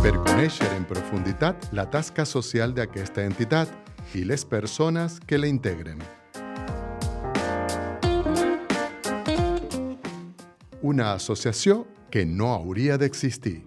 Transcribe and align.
Per 0.00 0.14
conèixer 0.16 0.64
en 0.72 0.86
profunditat 0.88 1.66
la 1.76 1.82
tasca 1.92 2.24
social 2.24 2.70
d'aquesta 2.72 3.20
entitat 3.28 3.68
i 4.16 4.22
les 4.24 4.46
persones 4.48 5.18
que 5.28 5.36
la 5.36 5.44
integren. 5.44 6.00
Una 10.80 11.10
associació 11.12 11.82
que 12.08 12.24
no 12.24 12.48
hauria 12.54 12.96
d'existir. 12.96 13.58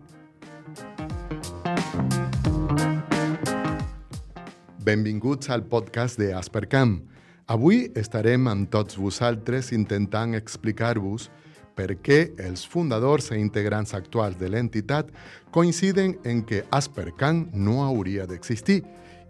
Benvinguts 4.82 5.54
al 5.54 5.68
podcast 5.70 6.18
de 6.18 6.34
Aspercam. 6.34 7.04
Avui 7.46 7.92
estarem 7.94 8.50
amb 8.50 8.74
tots 8.74 8.98
vosaltres 8.98 9.70
intentant 9.70 10.34
explicar-vos 10.34 11.30
per 11.76 11.98
què 12.02 12.34
els 12.38 12.66
fundadors 12.70 13.32
i 13.32 13.40
integrants 13.42 13.94
actuals 13.98 14.38
de 14.40 14.50
l'entitat 14.50 15.10
coinciden 15.52 16.18
en 16.24 16.44
que 16.46 16.64
Aspercam 16.72 17.48
no 17.54 17.84
hauria 17.84 18.28
d'existir 18.30 18.82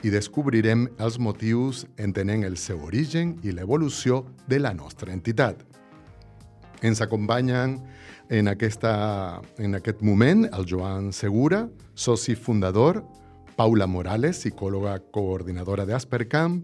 i 0.04 0.12
descobrirem 0.12 0.88
els 1.00 1.18
motius 1.20 1.86
entenent 1.98 2.44
el 2.44 2.58
seu 2.60 2.84
origen 2.84 3.38
i 3.44 3.56
l'evolució 3.56 4.26
de 4.48 4.60
la 4.60 4.74
nostra 4.76 5.14
entitat. 5.16 5.64
Ens 6.84 7.00
acompanyen 7.02 7.78
en, 8.30 8.50
aquesta, 8.52 9.40
en 9.58 9.80
aquest 9.80 10.04
moment 10.04 10.44
el 10.52 10.68
Joan 10.68 11.14
Segura, 11.16 11.70
soci 11.96 12.36
fundador, 12.36 13.00
Paula 13.56 13.88
Morales, 13.88 14.42
psicòloga 14.42 14.98
coordinadora 15.14 15.86
d'Aspercam, 15.88 16.60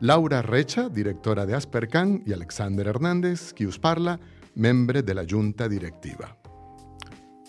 Laura 0.00 0.40
Recha, 0.46 0.86
directora 0.88 1.44
d'Aspercam, 1.44 2.20
i 2.24 2.32
Alexander 2.32 2.86
Hernández, 2.86 3.52
qui 3.52 3.66
us 3.66 3.80
parla, 3.82 4.16
membre 4.58 5.02
de 5.02 5.14
la 5.14 5.24
junta 5.24 5.68
directiva. 5.68 6.28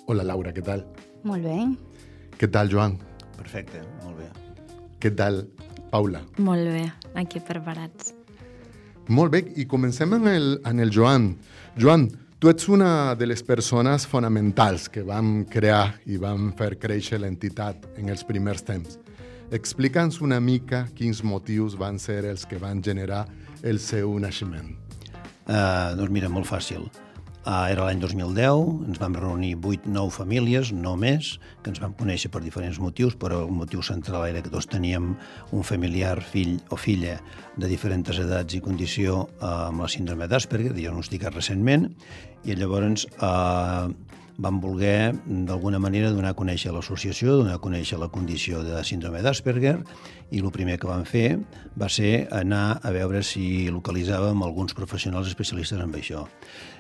Hola 0.06 0.24
Laura, 0.24 0.54
què 0.54 0.62
tal? 0.64 0.86
Molt 1.26 1.44
bé. 1.44 1.58
Què 2.40 2.48
tal 2.48 2.70
Joan? 2.72 2.96
Perfecte, 3.36 3.82
molt 4.06 4.22
bé. 4.22 4.30
Què 5.02 5.12
tal 5.18 5.44
Paula? 5.90 6.22
Molt 6.38 6.70
bé, 6.70 6.86
aquí 7.18 7.42
preparats. 7.42 8.14
Molt 9.10 9.34
bé, 9.34 9.42
i 9.58 9.66
comencem 9.66 10.14
amb 10.14 10.30
el, 10.30 10.50
amb 10.70 10.86
el 10.86 10.94
Joan. 10.94 11.32
Joan, 11.82 12.06
tu 12.38 12.52
ets 12.52 12.70
una 12.70 13.16
de 13.18 13.26
les 13.26 13.42
persones 13.44 14.06
fonamentals 14.08 14.86
que 14.94 15.02
vam 15.04 15.48
crear 15.50 15.98
i 16.06 16.20
vam 16.22 16.52
fer 16.60 16.76
créixer 16.78 17.20
l'entitat 17.24 17.90
en 17.98 18.14
els 18.14 18.22
primers 18.24 18.62
temps. 18.68 19.00
Explica'ns 19.50 20.22
una 20.22 20.38
mica 20.40 20.86
quins 20.94 21.24
motius 21.26 21.74
van 21.74 21.98
ser 21.98 22.22
els 22.30 22.46
que 22.46 22.62
van 22.62 22.84
generar 22.86 23.26
el 23.66 23.82
seu 23.82 24.14
naixement. 24.22 24.89
Uh, 25.50 25.96
doncs 25.98 26.14
mira, 26.14 26.30
molt 26.30 26.46
fàcil. 26.46 26.84
Uh, 27.40 27.72
era 27.72 27.88
l'any 27.88 27.98
2010, 28.04 28.60
ens 28.92 29.00
vam 29.02 29.16
reunir 29.18 29.56
8-9 29.58 30.12
famílies, 30.14 30.70
no 30.76 30.92
més, 31.00 31.32
que 31.64 31.72
ens 31.72 31.80
vam 31.82 31.96
conèixer 31.98 32.30
per 32.30 32.44
diferents 32.44 32.78
motius, 32.84 33.16
però 33.18 33.40
el 33.48 33.56
motiu 33.56 33.82
central 33.82 34.28
era 34.28 34.44
que 34.46 34.52
tots 34.54 34.68
teníem 34.70 35.16
un 35.56 35.66
familiar, 35.66 36.20
fill 36.22 36.60
o 36.70 36.78
filla 36.78 37.16
de 37.58 37.72
diferents 37.72 38.22
edats 38.22 38.54
i 38.54 38.62
condició 38.62 39.24
uh, 39.24 39.72
amb 39.72 39.82
la 39.82 39.90
síndrome 39.90 40.30
d'Asperger, 40.30 40.76
diagnosticat 40.78 41.34
recentment, 41.34 41.90
i 42.46 42.54
llavors 42.60 43.08
uh, 43.18 43.90
vam 44.40 44.60
voler, 44.64 45.12
d'alguna 45.26 45.80
manera, 45.84 46.14
donar 46.16 46.32
a 46.32 46.38
conèixer 46.38 46.72
l'associació, 46.72 47.36
donar 47.42 47.58
a 47.58 47.62
conèixer 47.64 48.00
la 48.00 48.08
condició 48.14 48.64
de 48.64 48.80
síndrome 48.88 49.22
d'Asperger, 49.26 49.76
i 50.32 50.40
el 50.40 50.54
primer 50.56 50.78
que 50.80 50.88
vam 50.88 51.04
fer 51.06 51.42
va 51.80 51.90
ser 51.92 52.30
anar 52.36 52.80
a 52.80 52.94
veure 52.96 53.22
si 53.26 53.68
localitzàvem 53.74 54.44
alguns 54.46 54.78
professionals 54.78 55.28
especialistes 55.28 55.84
en 55.84 55.94
això. 56.00 56.26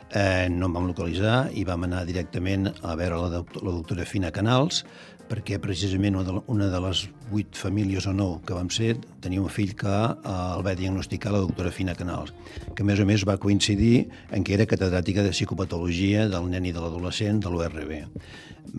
Eh, 0.10 0.48
no 0.50 0.70
em 0.70 0.74
vam 0.74 0.88
localitzar 0.90 1.52
i 1.54 1.66
vam 1.68 1.84
anar 1.86 2.06
directament 2.08 2.72
a 2.82 2.96
veure 2.98 3.20
la, 3.22 3.44
la 3.44 3.76
doctora 3.76 4.08
Fina 4.10 4.32
Canals, 4.32 4.86
perquè 5.30 5.60
precisament 5.62 6.18
una 6.18 6.68
de, 6.72 6.82
les 6.84 7.04
vuit 7.30 7.56
famílies 7.56 8.08
o 8.10 8.14
no 8.16 8.28
que 8.46 8.56
vam 8.58 8.72
ser 8.74 8.96
tenia 9.22 9.42
un 9.42 9.52
fill 9.54 9.76
que 9.78 9.94
eh, 9.94 10.34
el 10.34 10.64
va 10.66 10.76
diagnosticar 10.78 11.32
la 11.34 11.44
doctora 11.44 11.72
Fina 11.72 11.96
Canals, 11.96 12.34
que 12.76 12.84
a 12.84 12.88
més 12.88 13.00
a 13.00 13.06
més 13.06 13.26
va 13.28 13.38
coincidir 13.42 14.10
en 14.36 14.44
que 14.44 14.56
era 14.58 14.68
catedràtica 14.70 15.24
de 15.26 15.34
psicopatologia 15.36 16.28
del 16.32 16.50
nen 16.50 16.66
i 16.66 16.74
de 16.74 16.82
l'adolescent 16.82 17.44
de 17.44 17.52
l'URB. 17.54 17.94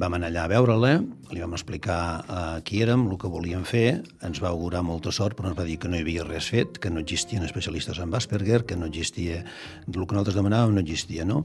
Vam 0.00 0.14
anar 0.14 0.30
allà 0.30 0.44
a 0.46 0.50
veure-la, 0.52 0.92
li 1.30 1.42
vam 1.42 1.54
explicar 1.54 2.00
eh, 2.22 2.40
qui 2.66 2.82
érem, 2.82 3.06
el 3.10 3.18
que 3.20 3.30
volíem 3.30 3.62
fer, 3.66 4.00
ens 4.26 4.42
va 4.42 4.50
augurar 4.50 4.82
molta 4.86 5.14
sort, 5.14 5.38
però 5.38 5.52
ens 5.52 5.58
va 5.58 5.66
dir 5.68 5.78
que 5.82 5.90
no 5.90 5.98
hi 5.98 6.04
havia 6.04 6.26
res 6.26 6.50
fet, 6.50 6.80
que 6.82 6.90
no 6.90 7.02
existien 7.02 7.46
especialistes 7.46 8.02
en 8.02 8.14
Asperger, 8.14 8.64
que 8.66 8.78
no 8.78 8.90
existia, 8.90 9.44
el 9.86 9.94
que 9.94 10.16
nosaltres 10.16 10.38
demanàvem 10.38 10.74
no 10.74 10.82
existia, 10.82 11.26
no? 11.26 11.44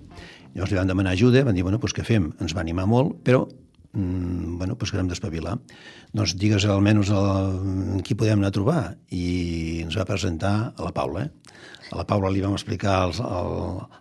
Llavors 0.55 0.71
li 0.71 0.79
vam 0.79 0.89
demanar 0.89 1.13
ajuda, 1.13 1.43
van 1.45 1.57
dir, 1.57 1.65
bueno, 1.67 1.77
doncs 1.83 1.93
què 1.93 2.05
fem? 2.07 2.31
Ens 2.41 2.55
va 2.55 2.63
animar 2.63 2.87
molt, 2.89 3.17
però 3.27 3.43
mm, 3.95 4.57
bueno, 4.59 4.75
doncs 4.75 4.91
que 4.91 4.99
hem 5.01 5.09
d'espavilar. 5.09 5.55
Doncs 6.15 6.35
digues 6.39 6.67
almenys 6.69 7.11
el, 7.15 8.03
qui 8.05 8.17
podem 8.19 8.43
anar 8.43 8.51
a 8.53 8.57
trobar. 8.59 8.83
I 9.15 9.81
ens 9.85 9.97
va 9.97 10.07
presentar 10.07 10.55
a 10.75 10.85
la 10.85 10.93
Paula. 10.95 11.25
A 11.93 11.99
la 11.99 12.05
Paula 12.09 12.31
li 12.33 12.41
vam 12.41 12.55
explicar 12.57 12.95
el, 13.07 13.13
el, 13.21 13.51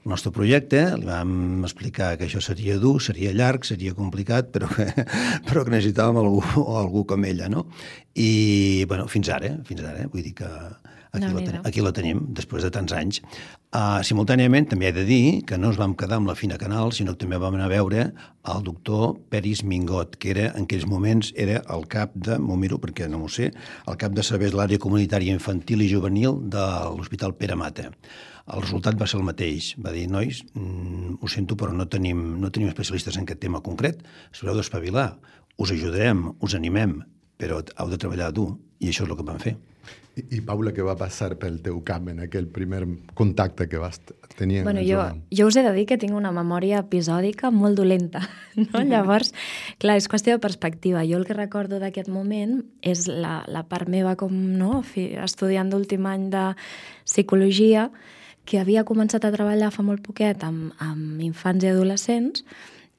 el 0.05 0.13
nostre 0.13 0.33
projecte, 0.35 0.81
li 0.99 1.09
vam 1.09 1.65
explicar 1.67 2.15
que 2.19 2.27
això 2.29 2.41
seria 2.43 2.79
dur, 2.81 2.97
seria 3.05 3.35
llarg, 3.37 3.67
seria 3.69 3.97
complicat, 3.97 4.49
però 4.55 4.71
que, 4.73 4.89
però 5.49 5.65
que 5.65 5.75
necessitàvem 5.75 6.21
algú, 6.23 6.43
algú 6.81 7.05
com 7.13 7.29
ella, 7.29 7.51
no? 7.53 7.67
I, 8.15 8.85
bueno, 8.89 9.07
fins 9.13 9.29
ara, 9.35 9.53
fins 9.69 9.85
ara, 9.85 10.09
vull 10.11 10.25
dir 10.25 10.35
que 10.41 10.51
aquí, 11.15 11.25
No, 11.25 11.33
la, 11.39 11.45
ten 11.47 11.61
aquí 11.65 11.85
la 11.85 11.93
tenim, 11.97 12.21
després 12.37 12.67
de 12.67 12.71
tants 12.75 12.93
anys. 12.93 13.21
Uh, 13.75 14.03
simultàniament, 14.07 14.69
també 14.71 14.91
he 14.91 14.95
de 14.95 15.07
dir 15.09 15.23
que 15.49 15.57
no 15.59 15.71
ens 15.71 15.79
vam 15.81 15.95
quedar 15.99 16.21
amb 16.21 16.31
la 16.31 16.37
Fina 16.39 16.59
Canal, 16.61 16.93
sinó 16.95 17.15
que 17.15 17.25
també 17.25 17.41
vam 17.43 17.57
anar 17.57 17.71
a 17.71 17.73
veure 17.73 18.05
el 18.53 18.67
doctor 18.67 19.17
Peris 19.33 19.65
Mingot, 19.65 20.19
que 20.21 20.35
era, 20.35 20.51
en 20.53 20.69
aquells 20.69 20.87
moments 20.91 21.33
era 21.35 21.63
el 21.75 21.89
cap 21.91 22.13
de, 22.15 22.39
m'ho 22.39 22.59
miro 22.61 22.79
perquè 22.83 23.09
no 23.11 23.23
m'ho 23.23 23.33
sé, 23.33 23.51
el 23.89 23.99
cap 23.99 24.15
de 24.15 24.27
serveis 24.27 24.53
de 24.55 24.61
l'àrea 24.61 24.83
comunitària 24.83 25.35
infantil 25.35 25.83
i 25.83 25.91
juvenil 25.91 26.39
de 26.53 26.69
l'Hospital 26.95 27.35
Pere 27.41 27.59
Mata. 27.59 27.91
El 28.45 28.61
resultat 28.61 28.99
va 29.01 29.07
ser 29.09 29.17
el 29.19 29.25
mateix. 29.25 29.71
Va 29.81 29.93
dir, 29.95 30.05
nois, 30.13 30.43
mm, 30.53 31.17
ho 31.21 31.29
sento, 31.33 31.57
però 31.57 31.73
no 31.73 31.89
tenim, 31.89 32.41
no 32.41 32.51
tenim 32.51 32.69
especialistes 32.69 33.17
en 33.17 33.25
aquest 33.25 33.41
tema 33.41 33.63
concret. 33.65 34.03
Us 34.33 34.43
haureu 34.43 34.61
d'espavilar. 34.61 35.19
Us 35.57 35.71
ajudarem, 35.71 36.35
us 36.41 36.55
animem, 36.55 36.99
però 37.39 37.63
heu 37.65 37.89
de 37.89 37.97
treballar 37.97 38.33
dur. 38.33 38.59
I 38.81 38.91
això 38.91 39.05
és 39.05 39.11
el 39.11 39.17
que 39.17 39.25
vam 39.25 39.41
fer. 39.41 39.57
I, 40.15 40.23
I 40.37 40.41
Paula, 40.47 40.71
què 40.75 40.85
va 40.87 40.95
passar 40.99 41.33
pel 41.41 41.59
teu 41.65 41.81
cap 41.87 42.07
en 42.11 42.23
aquell 42.23 42.47
primer 42.55 42.85
contacte 43.19 43.67
que 43.71 43.81
vas 43.83 43.99
tenir 44.39 44.63
Bueno, 44.63 44.83
jo, 44.87 45.03
jo 45.35 45.47
us 45.51 45.57
he 45.59 45.65
de 45.67 45.73
dir 45.75 45.87
que 45.91 45.99
tinc 45.99 46.15
una 46.15 46.31
memòria 46.35 46.85
episòdica 46.85 47.51
molt 47.55 47.79
dolenta. 47.81 48.25
No? 48.55 48.85
Llavors, 48.87 49.33
clar, 49.83 49.97
és 49.99 50.07
qüestió 50.07 50.37
de 50.37 50.43
perspectiva. 50.43 51.03
Jo 51.03 51.19
el 51.19 51.25
que 51.27 51.35
recordo 51.35 51.81
d'aquest 51.83 52.07
moment 52.07 52.61
és 52.87 53.09
la, 53.11 53.41
la 53.51 53.65
part 53.67 53.91
meva 53.91 54.15
com 54.15 54.31
no? 54.31 54.85
Estudiant 54.95 55.73
d'últim 55.73 56.07
any 56.07 56.29
de 56.31 56.45
psicologia, 57.03 57.89
que 58.47 58.61
havia 58.61 58.85
començat 58.87 59.25
a 59.25 59.33
treballar 59.35 59.73
fa 59.75 59.83
molt 59.83 60.05
poquet 60.07 60.45
amb, 60.47 60.71
amb 60.79 61.21
infants 61.25 61.65
i 61.65 61.73
adolescents 61.73 62.45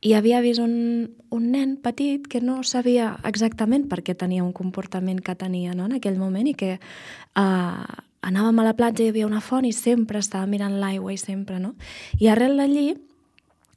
i 0.05 0.13
havia 0.13 0.39
vist 0.45 0.61
un, 0.61 1.15
un 1.33 1.45
nen 1.51 1.77
petit 1.81 2.27
que 2.29 2.41
no 2.41 2.59
sabia 2.63 3.15
exactament 3.25 3.87
per 3.89 4.03
què 4.05 4.13
tenia 4.13 4.45
un 4.45 4.53
comportament 4.53 5.17
que 5.25 5.33
tenia 5.33 5.73
no? 5.73 5.87
en 5.89 5.97
aquell 5.97 6.19
moment 6.21 6.45
i 6.51 6.53
que 6.53 6.75
uh, 6.77 7.81
anàvem 8.25 8.61
a 8.61 8.67
la 8.67 8.75
platja 8.77 9.01
i 9.01 9.07
hi 9.09 9.15
havia 9.15 9.25
una 9.25 9.41
font 9.41 9.65
i 9.65 9.73
sempre 9.73 10.21
estava 10.21 10.45
mirant 10.49 10.77
l'aigua 10.81 11.13
i 11.13 11.17
sempre, 11.17 11.57
no? 11.61 11.73
I 12.21 12.29
arrel 12.29 12.57
d'allí 12.61 12.87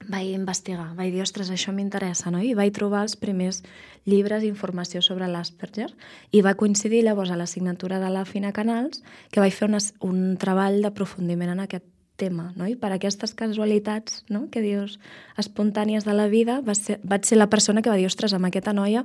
vaig 0.08 0.30
investigar, 0.32 0.92
vaig 0.96 1.12
dir, 1.12 1.25
ostres, 1.25 1.50
això 1.52 1.72
m'interessa, 1.75 2.31
no? 2.32 2.40
I 2.44 2.54
vaig 2.56 2.72
trobar 2.76 3.02
els 3.04 3.16
primers 3.16 3.62
llibres 4.08 4.44
d'informació 4.44 5.02
sobre 5.04 5.28
l'Asperger 5.28 5.90
i 6.32 6.44
va 6.44 6.56
coincidir 6.60 7.02
llavors 7.04 7.32
a 7.32 7.40
la 7.40 7.48
signatura 7.48 7.98
de 8.00 8.12
la 8.12 8.24
Fina 8.28 8.52
Canals 8.56 9.02
que 9.32 9.40
vaig 9.40 9.56
fer 9.56 9.69
una, 9.69 9.81
un 10.04 10.36
treball 10.40 10.81
d'aprofundiment 10.84 11.56
en 11.56 11.64
aquest 11.64 11.88
tema, 12.19 12.50
no? 12.59 12.67
I 12.67 12.75
per 12.76 12.91
aquestes 12.93 13.32
casualitats, 13.38 14.25
no?, 14.29 14.49
que 14.53 14.61
dius, 14.65 14.99
espontànies 15.41 16.05
de 16.05 16.17
la 16.19 16.26
vida, 16.29 16.59
va 16.67 16.75
ser, 16.76 16.99
vaig 17.06 17.25
ser 17.25 17.38
la 17.38 17.49
persona 17.49 17.81
que 17.82 17.93
va 17.93 17.97
dir, 17.97 18.09
ostres, 18.11 18.35
amb 18.35 18.50
aquesta 18.50 18.75
noia 18.76 19.05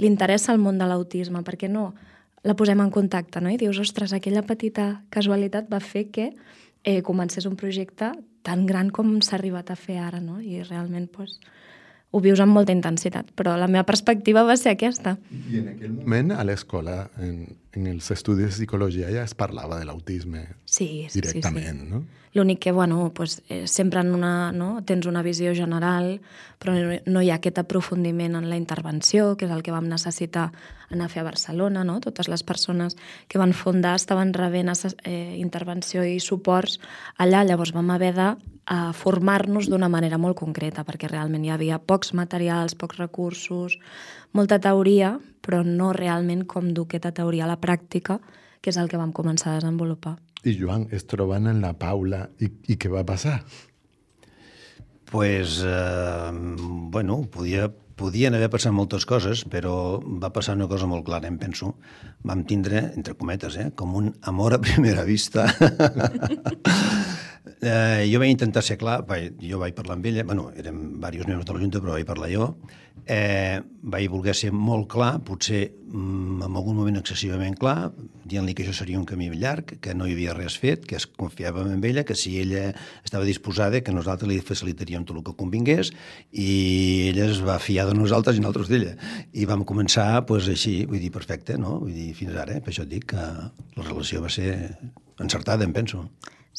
li 0.00 0.08
interessa 0.10 0.52
el 0.52 0.60
món 0.60 0.80
de 0.80 0.88
l'autisme, 0.88 1.44
perquè 1.46 1.70
no 1.70 1.92
la 2.42 2.56
posem 2.56 2.80
en 2.80 2.90
contacte, 2.90 3.40
no? 3.40 3.52
I 3.52 3.60
dius, 3.60 3.78
ostres, 3.80 4.14
aquella 4.16 4.42
petita 4.48 5.04
casualitat 5.12 5.68
va 5.72 5.80
fer 5.80 6.08
que 6.10 6.32
eh, 6.84 7.00
comencés 7.06 7.46
un 7.46 7.56
projecte 7.60 8.12
tan 8.42 8.66
gran 8.66 8.90
com 8.90 9.18
s'ha 9.20 9.36
arribat 9.36 9.70
a 9.70 9.76
fer 9.76 10.00
ara, 10.00 10.20
no? 10.24 10.40
I 10.40 10.64
realment, 10.64 11.10
doncs, 11.12 11.38
ho 12.10 12.20
vius 12.20 12.40
amb 12.42 12.54
molta 12.54 12.74
intensitat, 12.74 13.30
però 13.38 13.54
la 13.58 13.68
meva 13.70 13.84
perspectiva 13.86 14.42
va 14.46 14.56
ser 14.58 14.74
aquesta. 14.74 15.16
I 15.30 15.60
en 15.62 15.68
aquell 15.74 15.92
moment, 15.94 16.32
a 16.34 16.44
l'escola, 16.46 17.04
en, 17.22 17.44
en 17.78 17.90
els 17.92 18.10
estudis 18.10 18.48
de 18.48 18.54
psicologia, 18.54 19.10
ja 19.14 19.22
es 19.22 19.36
parlava 19.38 19.78
de 19.78 19.86
l'autisme 19.86 20.48
sí, 20.64 21.06
sí, 21.06 21.20
directament, 21.20 21.84
sí, 21.84 21.86
sí. 21.86 21.92
no? 21.92 22.02
L'únic 22.32 22.60
que, 22.60 22.70
bueno, 22.70 23.10
pues, 23.12 23.42
eh, 23.48 23.66
sempre 23.66 24.00
en 24.00 24.14
una, 24.14 24.52
no? 24.52 24.84
tens 24.86 25.06
una 25.06 25.22
visió 25.22 25.52
general, 25.52 26.20
però 26.62 26.76
no, 26.76 26.98
no 27.04 27.22
hi 27.22 27.30
ha 27.32 27.40
aquest 27.40 27.58
aprofundiment 27.58 28.36
en 28.38 28.46
la 28.50 28.58
intervenció, 28.58 29.32
que 29.34 29.48
és 29.48 29.54
el 29.54 29.64
que 29.66 29.74
vam 29.74 29.88
necessitar 29.90 30.52
anar 30.94 31.08
a 31.08 31.10
fer 31.10 31.24
a 31.24 31.26
Barcelona. 31.26 31.82
No? 31.82 31.98
Totes 31.98 32.30
les 32.30 32.46
persones 32.46 32.94
que 33.26 33.42
van 33.42 33.50
fundar 33.50 33.96
estaven 33.98 34.30
rebent 34.34 34.70
eh, 34.70 35.34
intervenció 35.42 36.06
i 36.06 36.20
suports 36.22 36.78
allà, 37.18 37.42
llavors 37.42 37.74
vam 37.74 37.90
haver 37.90 38.14
de 38.14 38.30
a 38.70 38.92
formar-nos 38.94 39.66
d'una 39.70 39.90
manera 39.90 40.18
molt 40.18 40.38
concreta, 40.38 40.84
perquè 40.86 41.10
realment 41.10 41.44
hi 41.44 41.50
havia 41.50 41.80
pocs 41.82 42.14
materials, 42.14 42.76
pocs 42.78 43.00
recursos, 43.02 43.78
molta 44.32 44.60
teoria, 44.62 45.16
però 45.42 45.64
no 45.66 45.90
realment 45.96 46.46
com 46.46 46.70
dur 46.74 46.86
aquesta 46.86 47.10
teoria 47.16 47.48
a 47.48 47.50
la 47.50 47.58
pràctica, 47.58 48.20
que 48.60 48.70
és 48.70 48.78
el 48.78 48.88
que 48.88 49.00
vam 49.00 49.10
començar 49.16 49.52
a 49.52 49.58
desenvolupar. 49.58 50.18
I 50.46 50.54
Joan, 50.56 50.86
es 50.94 51.04
troben 51.10 51.50
en 51.50 51.58
la 51.64 51.74
Paula, 51.76 52.28
i, 52.38 52.48
i 52.70 52.78
què 52.80 52.88
va 52.92 53.02
passar? 53.04 53.40
pues, 55.10 55.62
eh, 55.66 56.30
bueno, 56.32 57.22
podia, 57.30 57.68
podien 57.96 58.34
haver 58.34 58.48
passat 58.52 58.72
moltes 58.72 59.04
coses, 59.06 59.42
però 59.50 59.98
va 60.00 60.30
passar 60.32 60.54
una 60.56 60.68
cosa 60.70 60.86
molt 60.86 61.04
clara, 61.04 61.28
em 61.28 61.36
penso. 61.38 61.74
Vam 62.22 62.44
tindre, 62.46 62.86
entre 62.94 63.16
cometes, 63.18 63.58
eh, 63.58 63.70
com 63.74 63.96
un 63.98 64.14
amor 64.22 64.54
a 64.54 64.62
primera 64.62 65.04
vista. 65.04 65.50
Eh, 67.60 68.04
jo 68.10 68.20
vaig 68.20 68.34
intentar 68.34 68.62
ser 68.64 68.76
clar, 68.80 69.00
vaig, 69.08 69.38
jo 69.40 69.58
vaig 69.60 69.72
parlar 69.76 69.96
amb 69.96 70.06
ella, 70.10 70.24
bueno, 70.28 70.50
érem 70.60 71.00
diversos 71.00 71.26
membres 71.28 71.46
de 71.48 71.54
la 71.56 71.62
Junta, 71.62 71.80
però 71.80 71.94
vaig 71.96 72.06
parlar 72.08 72.28
jo, 72.28 72.48
eh, 73.06 73.60
vaig 73.82 74.08
voler 74.12 74.34
ser 74.36 74.50
molt 74.52 74.88
clar, 74.92 75.22
potser 75.24 75.62
mm, 75.70 76.42
en 76.44 76.56
algun 76.60 76.76
moment 76.76 77.00
excessivament 77.00 77.56
clar, 77.58 77.92
dient-li 78.28 78.54
que 78.54 78.64
això 78.64 78.74
seria 78.76 78.98
un 79.00 79.06
camí 79.08 79.30
llarg, 79.32 79.78
que 79.80 79.94
no 79.96 80.06
hi 80.06 80.14
havia 80.14 80.34
res 80.36 80.58
fet, 80.60 80.84
que 80.86 80.98
es 81.00 81.06
confiava 81.08 81.64
en 81.64 81.84
ella, 81.84 82.04
que 82.04 82.14
si 82.14 82.36
ella 82.40 82.74
estava 83.04 83.24
disposada, 83.24 83.80
que 83.80 83.94
nosaltres 83.94 84.28
li 84.28 84.40
facilitaríem 84.44 85.06
tot 85.08 85.16
el 85.16 85.24
que 85.24 85.36
convingués, 85.38 85.92
i 86.32 86.50
ella 87.10 87.30
es 87.30 87.40
va 87.44 87.58
fiar 87.58 87.88
de 87.88 87.96
nosaltres 87.96 88.36
i 88.36 88.44
nosaltres 88.44 88.68
d'ella. 88.68 88.96
I 89.32 89.48
vam 89.48 89.64
començar 89.64 90.26
pues, 90.28 90.48
així, 90.52 90.82
vull 90.90 91.00
dir, 91.00 91.12
perfecte, 91.14 91.56
no? 91.58 91.78
Vull 91.86 91.96
dir, 91.96 92.10
fins 92.18 92.36
ara, 92.36 92.58
eh? 92.58 92.64
per 92.64 92.74
això 92.74 92.84
et 92.84 92.92
dic 92.92 93.10
que 93.14 93.24
la 93.24 93.88
relació 93.88 94.20
va 94.20 94.32
ser 94.32 94.52
encertada, 95.20 95.64
em 95.64 95.72
penso. 95.72 96.04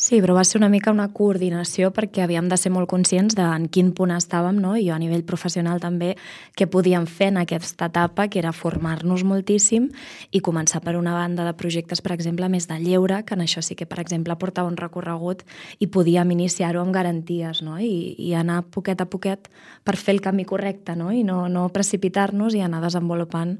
Sí, 0.01 0.17
però 0.17 0.33
va 0.33 0.41
ser 0.41 0.57
una 0.57 0.67
mica 0.73 0.89
una 0.89 1.11
coordinació 1.13 1.91
perquè 1.93 2.23
havíem 2.23 2.47
de 2.49 2.57
ser 2.57 2.71
molt 2.73 2.89
conscients 2.89 3.35
de 3.37 3.43
en 3.45 3.67
quin 3.69 3.91
punt 3.93 4.09
estàvem, 4.15 4.57
no? 4.57 4.71
i 4.73 4.87
jo 4.87 4.95
a 4.95 4.97
nivell 4.97 5.21
professional 5.21 5.77
també, 5.83 6.15
què 6.57 6.65
podíem 6.65 7.05
fer 7.05 7.27
en 7.29 7.37
aquesta 7.37 7.91
etapa, 7.91 8.25
que 8.25 8.39
era 8.41 8.49
formar-nos 8.49 9.21
moltíssim 9.21 9.91
i 10.33 10.41
començar 10.41 10.81
per 10.81 10.95
una 10.97 11.13
banda 11.13 11.45
de 11.45 11.53
projectes, 11.53 12.01
per 12.01 12.15
exemple, 12.15 12.49
més 12.49 12.65
de 12.65 12.79
lleure, 12.81 13.21
que 13.27 13.37
en 13.37 13.45
això 13.45 13.61
sí 13.61 13.77
que, 13.77 13.85
per 13.85 14.01
exemple, 14.01 14.39
portava 14.41 14.73
un 14.73 14.81
recorregut 14.81 15.45
i 15.77 15.85
podíem 15.85 16.33
iniciar-ho 16.33 16.81
amb 16.81 16.97
garanties, 16.97 17.61
no? 17.61 17.77
I, 17.77 18.15
i 18.17 18.33
anar 18.33 18.63
poquet 18.73 19.05
a 19.05 19.05
poquet 19.05 19.53
per 19.85 19.99
fer 20.01 20.17
el 20.17 20.25
camí 20.25 20.49
correcte, 20.49 20.97
no? 20.97 21.13
i 21.13 21.21
no, 21.21 21.45
no 21.45 21.69
precipitar-nos 21.69 22.57
i 22.57 22.65
anar 22.65 22.81
desenvolupant 22.81 23.59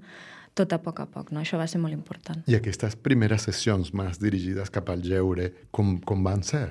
tot 0.57 0.73
a 0.75 0.79
poc 0.83 1.01
a 1.03 1.07
poc. 1.09 1.31
No? 1.31 1.41
Això 1.41 1.59
va 1.59 1.67
ser 1.69 1.81
molt 1.81 1.95
important. 1.95 2.43
I 2.51 2.57
aquestes 2.59 2.97
primeres 2.99 3.47
sessions 3.47 3.93
més 3.97 4.19
dirigides 4.21 4.71
cap 4.73 4.89
al 4.91 5.03
lleure, 5.05 5.51
com, 5.71 5.97
com 6.03 6.23
van 6.23 6.43
ser? 6.47 6.69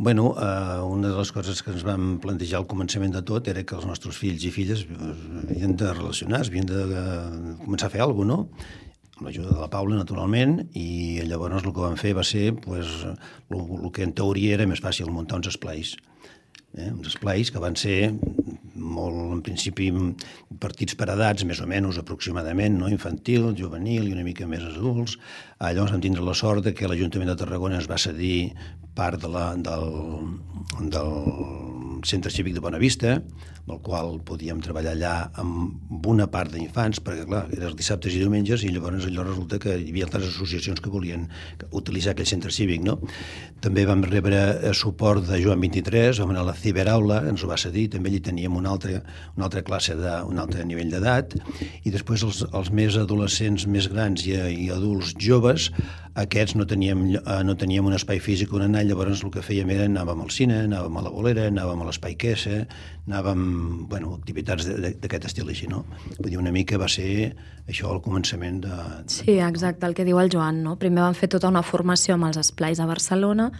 Bueno, 0.00 0.30
eh, 0.40 0.80
una 0.80 1.10
de 1.10 1.16
les 1.18 1.30
coses 1.36 1.58
que 1.60 1.74
ens 1.74 1.82
vam 1.84 2.14
plantejar 2.22 2.62
al 2.62 2.68
començament 2.68 3.12
de 3.12 3.20
tot 3.26 3.50
era 3.52 3.66
que 3.68 3.74
els 3.76 3.84
nostres 3.84 4.16
fills 4.16 4.46
i 4.48 4.52
filles 4.54 4.86
eh, 4.86 5.10
havien 5.42 5.74
de 5.76 5.90
relacionar, 5.92 6.40
havien 6.46 6.70
de, 6.70 6.86
de 6.88 7.02
començar 7.66 7.90
a 7.90 7.92
fer 7.92 8.00
alguna 8.06 8.38
cosa, 8.38 8.46
no? 8.46 8.88
amb 9.20 9.28
l'ajuda 9.28 9.52
de 9.52 9.60
la 9.60 9.68
Paula, 9.68 9.98
naturalment, 9.98 10.62
i 10.72 11.20
llavors 11.28 11.60
el 11.60 11.74
que 11.74 11.84
vam 11.84 11.98
fer 12.00 12.14
va 12.16 12.24
ser 12.24 12.54
pues, 12.56 13.02
el, 13.04 13.58
el 13.60 13.90
que 13.92 14.06
en 14.06 14.14
teoria 14.16 14.56
era 14.56 14.66
més 14.68 14.80
fàcil, 14.80 15.12
muntar 15.12 15.36
uns 15.36 15.50
esplais. 15.52 15.92
Eh? 16.78 16.88
Uns 16.88 17.12
esplais 17.12 17.52
que 17.52 17.60
van 17.60 17.76
ser 17.76 18.14
molt, 18.80 19.20
en 19.36 19.42
principi, 19.46 19.90
partits 20.62 20.96
per 20.98 21.10
edats, 21.14 21.44
més 21.48 21.60
o 21.62 21.68
menys 21.70 22.00
aproximadament, 22.00 22.78
no? 22.80 22.90
infantil, 22.92 23.50
juvenil 23.56 24.08
i 24.08 24.14
una 24.16 24.26
mica 24.26 24.48
més 24.50 24.64
adults. 24.72 25.18
Ah, 25.58 25.72
llavors 25.72 25.94
vam 25.94 26.04
tindre 26.04 26.24
la 26.26 26.36
sort 26.36 26.64
de 26.66 26.74
que 26.74 26.88
l'Ajuntament 26.88 27.30
de 27.32 27.38
Tarragona 27.42 27.78
es 27.80 27.90
va 27.90 28.00
cedir 28.00 28.52
part 28.96 29.20
de 29.22 29.30
la, 29.30 29.52
del, 29.56 29.86
del 30.90 31.79
Centre 32.06 32.32
Cívic 32.32 32.54
de 32.56 32.62
Bonavista, 32.64 33.18
amb 33.60 33.74
el 33.74 33.80
qual 33.84 34.16
podíem 34.26 34.60
treballar 34.64 34.94
allà 34.96 35.12
amb 35.40 36.06
una 36.08 36.26
part 36.32 36.52
d'infants, 36.54 37.00
perquè 37.04 37.26
clar, 37.28 37.44
eren 37.52 37.68
els 37.68 37.76
dissabtes 37.78 38.14
i 38.16 38.22
diumenges 38.22 38.64
i 38.64 38.72
llavors 38.74 39.06
allò 39.06 39.24
resulta 39.26 39.60
que 39.62 39.76
hi 39.78 39.90
havia 39.92 40.08
altres 40.08 40.26
associacions 40.30 40.80
que 40.82 40.90
volien 40.90 41.28
utilitzar 41.76 42.14
aquell 42.14 42.28
centre 42.28 42.52
cívic. 42.54 42.82
No? 42.86 42.98
També 43.62 43.84
vam 43.88 44.02
rebre 44.06 44.40
eh, 44.40 44.74
suport 44.74 45.26
de 45.28 45.38
Joan 45.42 45.60
23, 45.62 46.22
vam 46.24 46.34
anar 46.34 46.44
a 46.46 46.50
la 46.50 46.56
ciberaula, 46.58 47.20
ens 47.30 47.44
ho 47.44 47.50
va 47.50 47.60
cedir, 47.60 47.88
també 47.94 48.10
allí 48.10 48.22
teníem 48.24 48.56
una 48.56 48.72
altra, 48.74 49.02
una 49.36 49.48
altra 49.50 49.62
classe, 49.66 49.96
de, 49.98 50.16
un 50.26 50.40
altre 50.42 50.64
nivell 50.66 50.90
d'edat, 50.92 51.36
i 51.84 51.92
després 51.94 52.24
els, 52.26 52.42
els 52.50 52.72
més 52.74 52.98
adolescents 52.98 53.68
més 53.70 53.90
grans 53.92 54.24
i, 54.26 54.34
i 54.34 54.70
adults 54.74 55.14
joves, 55.20 55.70
aquests 56.18 56.56
no 56.58 56.66
teníem, 56.66 57.04
eh, 57.20 57.42
no 57.46 57.54
teníem 57.56 57.86
un 57.86 57.94
espai 57.94 58.18
físic 58.22 58.52
on 58.56 58.64
anar, 58.66 58.82
llavors 58.88 59.22
el 59.24 59.30
que 59.34 59.44
fèiem 59.44 59.70
era 59.70 59.86
anàvem 59.86 60.24
al 60.24 60.32
cine, 60.34 60.64
anàvem 60.66 60.96
a 60.96 61.04
la 61.06 61.12
bolera, 61.14 61.46
anàvem 61.50 61.84
a 61.84 61.89
l'espai 61.90 62.16
Quessa, 62.20 62.64
anàvem, 63.10 63.42
bueno, 63.90 64.14
activitats 64.16 64.68
d'aquest 64.70 65.30
estil 65.30 65.50
així, 65.50 65.68
no? 65.70 65.84
Vull 66.18 66.30
dir, 66.30 66.38
una 66.40 66.54
mica 66.54 66.78
va 66.80 66.88
ser 66.90 67.32
això 67.70 67.90
al 67.90 68.00
començament 68.02 68.62
de... 68.64 68.76
Sí, 69.12 69.36
exacte, 69.44 69.86
el 69.86 69.94
que 69.94 70.06
diu 70.06 70.18
el 70.22 70.30
Joan, 70.32 70.62
no? 70.64 70.76
Primer 70.80 71.04
vam 71.04 71.16
fer 71.18 71.30
tota 71.32 71.50
una 71.50 71.62
formació 71.66 72.16
amb 72.16 72.30
els 72.30 72.40
esplais 72.40 72.80
a 72.80 72.88
Barcelona, 72.88 73.50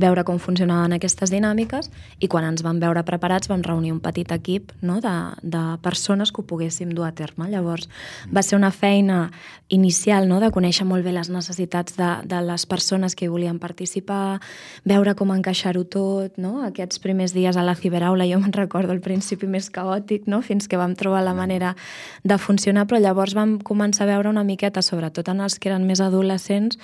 veure 0.00 0.22
com 0.24 0.38
funcionaven 0.38 0.94
aquestes 0.94 1.32
dinàmiques 1.32 1.90
i 2.22 2.28
quan 2.30 2.46
ens 2.46 2.62
vam 2.64 2.78
veure 2.80 3.02
preparats 3.06 3.50
vam 3.50 3.62
reunir 3.66 3.92
un 3.92 4.00
petit 4.00 4.30
equip 4.32 4.70
no? 4.86 5.00
de, 5.02 5.14
de 5.42 5.62
persones 5.82 6.30
que 6.30 6.42
ho 6.42 6.46
poguéssim 6.46 6.92
dur 6.94 7.08
a 7.08 7.12
terme. 7.16 7.48
Llavors 7.50 7.88
va 8.32 8.42
ser 8.46 8.56
una 8.56 8.70
feina 8.70 9.30
inicial 9.68 10.28
no? 10.30 10.40
de 10.40 10.52
conèixer 10.54 10.86
molt 10.86 11.04
bé 11.04 11.12
les 11.14 11.30
necessitats 11.30 11.98
de, 11.98 12.10
de 12.24 12.40
les 12.46 12.66
persones 12.70 13.16
que 13.18 13.26
hi 13.26 13.32
volien 13.32 13.58
participar, 13.62 14.40
veure 14.86 15.14
com 15.18 15.34
encaixar-ho 15.34 15.84
tot, 15.84 16.38
no? 16.38 16.60
aquests 16.66 17.02
primers 17.02 17.34
dies 17.36 17.58
a 17.58 17.66
la 17.66 17.76
ciberaula 17.80 18.28
jo 18.28 18.40
me'n 18.40 18.54
recordo 18.56 18.92
al 18.94 19.00
principi 19.04 19.48
més 19.50 19.70
caòtic, 19.72 20.28
no? 20.30 20.42
fins 20.46 20.68
que 20.68 20.80
vam 20.80 20.94
trobar 20.98 21.24
la 21.24 21.34
manera 21.34 21.74
de 22.22 22.38
funcionar, 22.38 22.86
però 22.86 23.00
llavors 23.00 23.34
vam 23.34 23.58
començar 23.58 24.06
a 24.06 24.12
veure 24.12 24.30
una 24.30 24.44
miqueta, 24.44 24.82
sobretot 24.82 25.32
en 25.32 25.40
els 25.40 25.58
que 25.58 25.72
eren 25.72 25.88
més 25.88 26.04
adolescents, 26.04 26.78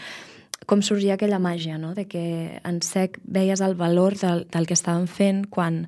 com 0.66 0.80
sorgia 0.82 1.14
aquella 1.14 1.38
màgia, 1.38 1.76
no? 1.78 1.92
de 1.94 2.06
que 2.10 2.58
en 2.64 2.80
sec 2.82 3.20
veies 3.22 3.60
el 3.62 3.76
valor 3.78 4.16
del, 4.18 4.46
del 4.50 4.66
que 4.66 4.74
estaven 4.74 5.06
fent 5.06 5.44
quan 5.52 5.84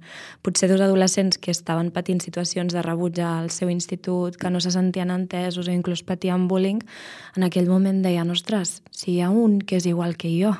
potser 0.46 0.68
dos 0.70 0.82
adolescents 0.84 1.40
que 1.40 1.50
estaven 1.50 1.90
patint 1.90 2.20
situacions 2.22 2.76
de 2.76 2.84
rebuig 2.84 3.18
al 3.24 3.50
seu 3.50 3.72
institut, 3.72 4.36
que 4.38 4.52
no 4.54 4.60
se 4.60 4.70
sentien 4.74 5.10
entesos 5.10 5.66
o 5.66 5.74
inclús 5.74 6.04
patien 6.06 6.46
bullying, 6.48 6.84
en 7.36 7.48
aquell 7.48 7.70
moment 7.70 8.04
deien, 8.04 8.30
ostres, 8.30 8.82
si 8.92 9.16
hi 9.16 9.20
ha 9.22 9.32
un 9.34 9.58
que 9.58 9.80
és 9.80 9.88
igual 9.90 10.16
que 10.20 10.30
jo, 10.36 10.54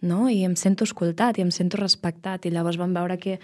no? 0.00 0.28
i 0.28 0.42
em 0.44 0.56
sento 0.56 0.84
escoltat 0.84 1.38
i 1.38 1.44
em 1.44 1.50
sento 1.54 1.80
respectat, 1.80 2.46
i 2.46 2.52
llavors 2.54 2.78
vam 2.80 2.94
veure 2.96 3.18
que, 3.18 3.38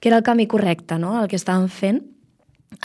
que 0.00 0.10
era 0.10 0.18
el 0.18 0.26
camí 0.26 0.46
correcte, 0.46 0.98
no? 0.98 1.16
el 1.22 1.28
que 1.28 1.38
estaven 1.38 1.68
fent, 1.68 2.02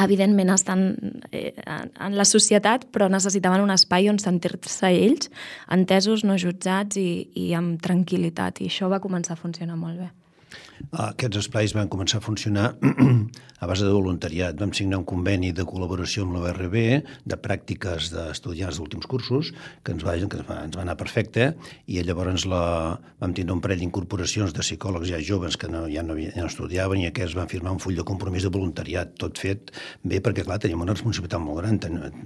evidentment 0.02 0.50
estan 0.50 0.86
eh, 1.32 1.54
en 2.02 2.18
la 2.18 2.26
societat, 2.26 2.88
però 2.92 3.08
necessitaven 3.12 3.64
un 3.64 3.74
espai 3.74 4.10
on 4.10 4.20
sentir-se 4.20 4.92
ells 4.92 5.30
entesos, 5.72 6.26
no 6.26 6.38
jutjats 6.42 6.98
i, 7.00 7.30
i 7.38 7.52
amb 7.58 7.82
tranquil·litat. 7.84 8.62
I 8.62 8.72
això 8.72 8.90
va 8.92 9.02
començar 9.04 9.36
a 9.36 9.42
funcionar 9.42 9.78
molt 9.80 10.02
bé. 10.02 10.12
Aquests 11.06 11.40
esplais 11.44 11.74
van 11.76 11.90
començar 11.92 12.20
a 12.22 12.26
funcionar 12.26 12.76
a 13.60 13.68
base 13.68 13.86
de 13.86 13.92
voluntariat. 13.92 14.56
Vam 14.60 14.74
signar 14.76 15.00
un 15.02 15.06
conveni 15.08 15.52
de 15.56 15.66
col·laboració 15.68 16.26
amb 16.26 16.36
l'ORB 16.36 16.76
de 17.26 17.38
pràctiques 17.42 18.12
d'estudiants 18.14 18.80
d'últims 18.80 19.08
cursos 19.10 19.52
que 19.84 19.96
ens 19.96 20.06
va, 20.06 20.16
que 20.16 20.40
ens 20.42 20.48
va, 20.48 20.84
anar 20.84 20.98
perfecte 21.00 21.54
i 21.88 22.02
llavors 22.06 22.46
la, 22.52 22.62
vam 23.22 23.34
tindre 23.36 23.56
un 23.56 23.64
parell 23.64 23.82
d'incorporacions 23.82 24.54
de 24.56 24.64
psicòlegs 24.64 25.10
ja 25.12 25.22
joves 25.24 25.58
que 25.58 25.70
no, 25.72 25.86
ja, 25.92 26.04
no, 26.04 26.18
ja 26.20 26.36
no 26.36 26.50
estudiaven 26.52 27.04
i 27.04 27.10
aquests 27.10 27.38
van 27.40 27.52
firmar 27.52 27.76
un 27.76 27.82
full 27.84 27.98
de 27.98 28.06
compromís 28.08 28.46
de 28.46 28.54
voluntariat, 28.54 29.16
tot 29.20 29.40
fet 29.42 29.74
bé 30.04 30.22
perquè, 30.24 30.46
clar, 30.46 30.60
teníem 30.64 30.84
una 30.86 30.96
responsabilitat 30.96 31.42
molt 31.42 31.62
gran. 31.64 31.80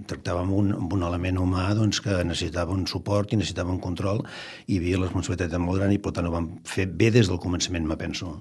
Tractàvem 0.09 0.53
un, 0.55 0.73
amb 0.77 0.97
un 0.97 1.05
element 1.07 1.41
humà 1.41 1.69
doncs, 1.77 2.01
que 2.03 2.21
necessitava 2.25 2.75
un 2.75 2.85
suport 2.89 3.33
i 3.33 3.39
necessitava 3.39 3.73
un 3.73 3.81
control 3.83 4.23
i 4.67 4.75
hi 4.75 4.81
havia 4.81 5.01
la 5.01 5.09
responsabilitat 5.09 5.57
molt 5.61 5.81
gran 5.81 5.93
i, 5.93 6.01
per 6.01 6.15
tant, 6.17 6.29
ho 6.29 6.33
vam 6.33 6.53
fer 6.67 6.89
bé 6.89 7.13
des 7.13 7.29
del 7.29 7.41
començament, 7.41 7.87
me 7.87 7.97
penso. 7.99 8.38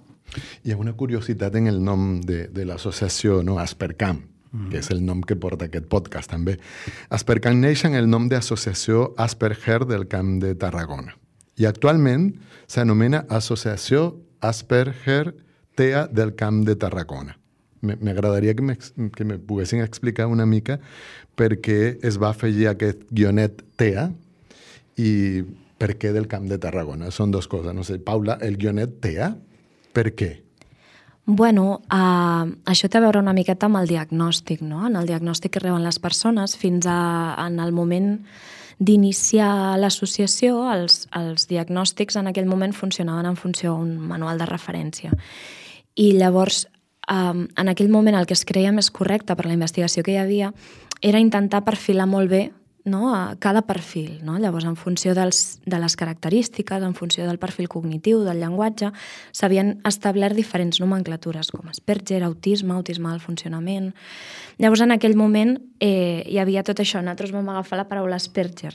Hi 0.65 0.73
ha 0.73 0.77
una 0.77 0.93
curiositat 0.93 1.55
en 1.57 1.69
el 1.71 1.81
nom 1.85 2.21
de, 2.21 2.47
de 2.53 2.67
l'associació 2.69 3.43
no? 3.43 3.59
Aspercam, 3.63 4.21
mm. 4.51 4.69
que 4.73 4.83
és 4.83 4.91
el 4.95 5.05
nom 5.05 5.23
que 5.25 5.39
porta 5.41 5.69
aquest 5.69 5.89
podcast 5.91 6.31
també. 6.31 6.59
Aspercam 7.15 7.61
neix 7.61 7.85
en 7.89 7.97
el 7.99 8.11
nom 8.11 8.29
d'associació 8.29 9.15
Asperger 9.17 9.85
del 9.89 10.07
Camp 10.09 10.39
de 10.45 10.55
Tarragona. 10.55 11.17
i 11.59 11.67
actualment 11.67 12.31
s'anomena 12.71 13.25
Associació 13.29 14.15
Asperger 14.41 15.35
TEA 15.75 16.07
del 16.07 16.35
Camp 16.35 16.65
de 16.67 16.77
Tarragona. 16.77 17.37
M'agradaria 17.81 18.55
que, 18.55 18.77
que 19.15 19.25
me 19.25 19.39
poguessin 19.39 19.81
explicar 19.83 20.27
una 20.27 20.47
mica 20.47 20.79
per 21.39 21.61
què 21.63 21.99
es 22.03 22.19
va 22.19 22.31
afegir 22.31 22.69
aquest 22.69 23.05
guionet 23.11 23.63
TEA 23.79 24.09
i 24.99 25.11
per 25.79 25.95
què 25.95 26.11
del 26.15 26.27
Camp 26.27 26.49
de 26.51 26.59
Tarragona. 26.59 27.13
Són 27.15 27.31
dues 27.31 27.47
coses. 27.47 27.75
No 27.75 27.87
sé, 27.87 28.01
Paula, 28.03 28.39
el 28.43 28.59
guionet 28.59 28.99
TEA, 29.05 29.31
per 29.93 30.13
què? 30.17 30.31
Bueno, 31.29 31.83
uh, 31.93 32.47
això 32.65 32.89
té 32.89 32.97
a 32.97 33.03
veure 33.05 33.21
una 33.21 33.35
miqueta 33.37 33.69
amb 33.69 33.77
el 33.83 33.91
diagnòstic, 33.91 34.63
no? 34.65 34.87
En 34.89 34.97
el 34.97 35.11
diagnòstic 35.11 35.53
que 35.53 35.61
reben 35.61 35.85
les 35.85 35.99
persones 36.01 36.57
fins 36.57 36.89
a, 36.89 37.35
en 37.45 37.59
el 37.61 37.75
moment 37.77 38.15
d'iniciar 38.79 39.77
l'associació, 39.77 40.63
els, 40.73 41.03
els 41.13 41.45
diagnòstics 41.51 42.17
en 42.17 42.31
aquell 42.31 42.49
moment 42.49 42.73
funcionaven 42.73 43.29
en 43.29 43.37
funció 43.37 43.75
d'un 43.77 43.99
manual 44.09 44.41
de 44.41 44.47
referència. 44.49 45.13
I 45.99 46.13
llavors, 46.17 46.65
um, 47.11 47.45
en 47.59 47.69
aquell 47.75 47.91
moment 47.93 48.17
el 48.17 48.25
que 48.25 48.39
es 48.39 48.47
creia 48.49 48.73
més 48.73 48.89
correcte 48.89 49.37
per 49.37 49.45
la 49.45 49.57
investigació 49.59 50.07
que 50.07 50.15
hi 50.15 50.23
havia 50.23 50.53
era 51.03 51.21
intentar 51.21 51.65
perfilar 51.67 52.07
molt 52.09 52.31
bé 52.31 52.43
no, 52.89 53.15
a 53.15 53.37
cada 53.39 53.63
perfil. 53.69 54.19
No? 54.25 54.39
Llavors, 54.41 54.67
en 54.67 54.75
funció 54.77 55.15
dels, 55.15 55.61
de 55.67 55.79
les 55.79 55.97
característiques, 55.97 56.83
en 56.83 56.95
funció 56.99 57.27
del 57.29 57.39
perfil 57.39 57.69
cognitiu, 57.69 58.23
del 58.27 58.41
llenguatge, 58.43 58.91
s'havien 59.37 59.77
establert 59.89 60.37
diferents 60.37 60.81
nomenclatures, 60.83 61.53
com 61.55 61.69
Asperger, 61.71 62.23
autisme, 62.27 62.75
autisme 62.75 63.13
del 63.13 63.23
funcionament... 63.25 63.93
Llavors, 64.59 64.81
en 64.83 64.91
aquell 64.91 65.15
moment, 65.15 65.53
eh, 65.79 66.25
hi 66.27 66.41
havia 66.43 66.65
tot 66.67 66.81
això. 66.83 66.99
Nosaltres 66.99 67.31
vam 67.31 67.47
agafar 67.53 67.77
la 67.79 67.85
paraula 67.87 68.17
Asperger. 68.19 68.73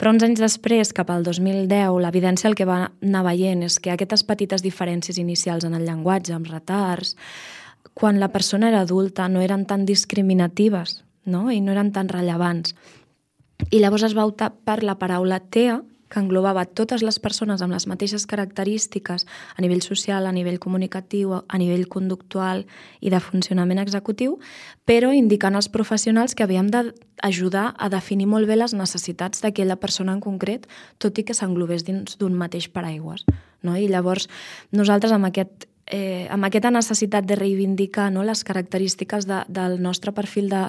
Però 0.00 0.14
uns 0.14 0.24
anys 0.24 0.40
després, 0.40 0.94
cap 0.96 1.10
al 1.12 1.26
2010, 1.26 1.92
l'evidència 2.00 2.48
el 2.48 2.56
que 2.56 2.64
va 2.64 2.78
anar 3.04 3.24
veient 3.26 3.66
és 3.66 3.76
que 3.76 3.92
aquestes 3.92 4.24
petites 4.24 4.64
diferències 4.64 5.20
inicials 5.20 5.68
en 5.68 5.76
el 5.76 5.84
llenguatge, 5.84 6.32
amb 6.32 6.48
retards, 6.48 7.18
quan 7.96 8.20
la 8.20 8.28
persona 8.28 8.68
era 8.68 8.80
adulta 8.80 9.28
no 9.28 9.40
eren 9.40 9.64
tan 9.64 9.86
discriminatives 9.88 11.02
no? 11.24 11.50
i 11.50 11.62
no 11.64 11.72
eren 11.72 11.92
tan 11.92 12.08
rellevants. 12.12 12.74
I 13.70 13.80
llavors 13.82 14.04
es 14.06 14.14
va 14.14 14.26
optar 14.28 14.52
per 14.64 14.82
la 14.86 14.94
paraula 14.98 15.40
TEA, 15.40 15.80
que 16.06 16.20
englobava 16.22 16.62
totes 16.70 17.02
les 17.02 17.18
persones 17.18 17.62
amb 17.64 17.74
les 17.74 17.86
mateixes 17.90 18.28
característiques 18.30 19.26
a 19.26 19.62
nivell 19.62 19.82
social, 19.82 20.26
a 20.26 20.32
nivell 20.32 20.60
comunicatiu, 20.62 21.32
a 21.34 21.58
nivell 21.58 21.88
conductual 21.90 22.62
i 23.00 23.10
de 23.10 23.18
funcionament 23.18 23.82
executiu, 23.82 24.38
però 24.86 25.10
indicant 25.10 25.58
als 25.58 25.66
professionals 25.68 26.36
que 26.38 26.46
havíem 26.46 26.70
d'ajudar 26.70 27.72
a 27.74 27.90
definir 27.90 28.28
molt 28.30 28.46
bé 28.46 28.54
les 28.54 28.74
necessitats 28.74 29.42
d'aquella 29.42 29.80
persona 29.82 30.14
en 30.14 30.22
concret, 30.22 30.68
tot 31.02 31.18
i 31.18 31.26
que 31.26 31.34
s'englobés 31.34 31.82
dins 31.82 32.20
d'un 32.20 32.38
mateix 32.38 32.70
paraigües. 32.70 33.26
No? 33.66 33.74
I 33.74 33.90
llavors 33.90 34.30
nosaltres 34.70 35.10
amb 35.10 35.26
aquest 35.26 35.66
eh, 35.86 36.26
amb 36.30 36.46
aquesta 36.46 36.70
necessitat 36.70 37.26
de 37.26 37.34
reivindicar 37.38 38.12
no, 38.12 38.22
les 38.22 38.42
característiques 38.44 39.26
de, 39.26 39.42
del 39.48 39.80
nostre 39.82 40.12
perfil 40.12 40.50
de, 40.50 40.62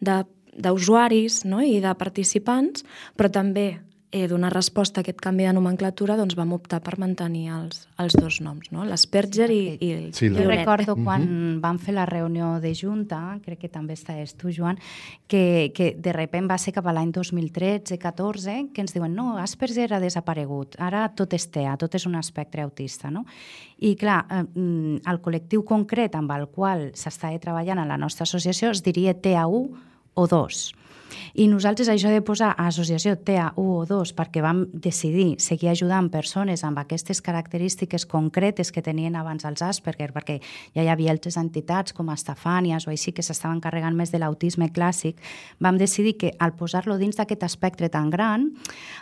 de 0.00 0.22
d'usuaris 0.56 1.44
no? 1.48 1.62
i 1.64 1.80
de 1.80 1.94
participants, 1.98 2.84
però 3.16 3.30
també 3.32 3.80
eh, 4.12 4.28
donar 4.28 4.52
resposta 4.52 5.00
a 5.00 5.02
aquest 5.02 5.18
canvi 5.24 5.46
de 5.48 5.54
nomenclatura, 5.56 6.18
doncs 6.20 6.36
vam 6.36 6.52
optar 6.52 6.82
per 6.84 6.98
mantenir 7.00 7.46
els, 7.56 7.86
els 7.98 8.14
dos 8.14 8.38
noms, 8.44 8.68
no? 8.70 8.84
l'Asperger 8.84 9.48
sí, 9.48 9.56
i, 9.56 9.78
i 9.80 9.92
el 9.96 10.02
sí, 10.14 10.28
Jo 10.28 10.44
recordo 10.50 10.94
quan 10.94 11.22
uh 11.22 11.28
-huh. 11.28 11.60
vam 11.60 11.78
fer 11.78 11.94
la 11.94 12.04
reunió 12.06 12.60
de 12.60 12.74
Junta, 12.74 13.40
crec 13.42 13.58
que 13.58 13.68
també 13.68 13.94
estaves 13.94 14.34
tu, 14.34 14.52
Joan, 14.52 14.78
que, 15.26 15.72
que 15.74 15.96
de 15.98 16.12
sobte 16.12 16.40
va 16.46 16.58
ser 16.58 16.72
cap 16.72 16.86
a 16.86 16.92
l'any 16.92 17.10
2013-14 17.10 18.72
que 18.72 18.80
ens 18.82 18.92
diuen 18.92 19.14
no, 19.14 19.38
Asperger 19.38 19.92
ha 19.94 20.00
desaparegut, 20.00 20.76
ara 20.78 21.08
tot 21.08 21.32
és 21.32 21.50
TEA, 21.50 21.76
tot 21.78 21.94
és 21.94 22.06
un 22.06 22.14
espectre 22.14 22.62
autista. 22.62 23.10
No? 23.10 23.24
I 23.78 23.96
clar, 23.96 24.26
el 24.54 25.20
col·lectiu 25.22 25.64
concret 25.64 26.14
amb 26.14 26.30
el 26.32 26.48
qual 26.48 26.92
s'està 26.92 27.32
treballant 27.40 27.78
a 27.78 27.86
la 27.86 27.96
nostra 27.96 28.24
associació 28.24 28.70
es 28.70 28.82
diria 28.82 29.14
TEA1 29.14 29.91
o 30.14 30.26
dos. 30.26 30.72
I 31.34 31.48
nosaltres 31.48 31.88
això 31.92 32.10
de 32.12 32.22
posar 32.24 32.52
a 32.56 32.68
associació 32.68 33.14
TEA 33.16 33.52
1 33.56 33.72
o 33.72 33.84
2 33.88 34.14
perquè 34.18 34.42
vam 34.44 34.64
decidir 34.72 35.36
seguir 35.42 35.70
ajudant 35.72 36.10
persones 36.12 36.64
amb 36.64 36.80
aquestes 36.82 37.22
característiques 37.22 38.06
concretes 38.06 38.72
que 38.72 38.82
tenien 38.82 39.16
abans 39.16 39.44
els 39.48 39.62
Asperger, 39.62 40.10
perquè 40.12 40.38
ja 40.74 40.84
hi 40.84 40.90
havia 40.92 41.12
altres 41.12 41.38
entitats 41.40 41.94
com 41.96 42.10
Estefànies 42.12 42.86
o 42.86 42.92
així 42.92 43.12
que 43.12 43.24
s'estaven 43.24 43.60
carregant 43.60 43.96
més 43.96 44.12
de 44.12 44.20
l'autisme 44.22 44.68
clàssic, 44.72 45.20
vam 45.60 45.78
decidir 45.80 46.16
que 46.18 46.32
al 46.38 46.54
posar-lo 46.58 46.98
dins 47.00 47.16
d'aquest 47.18 47.46
espectre 47.46 47.88
tan 47.92 48.10
gran, 48.10 48.50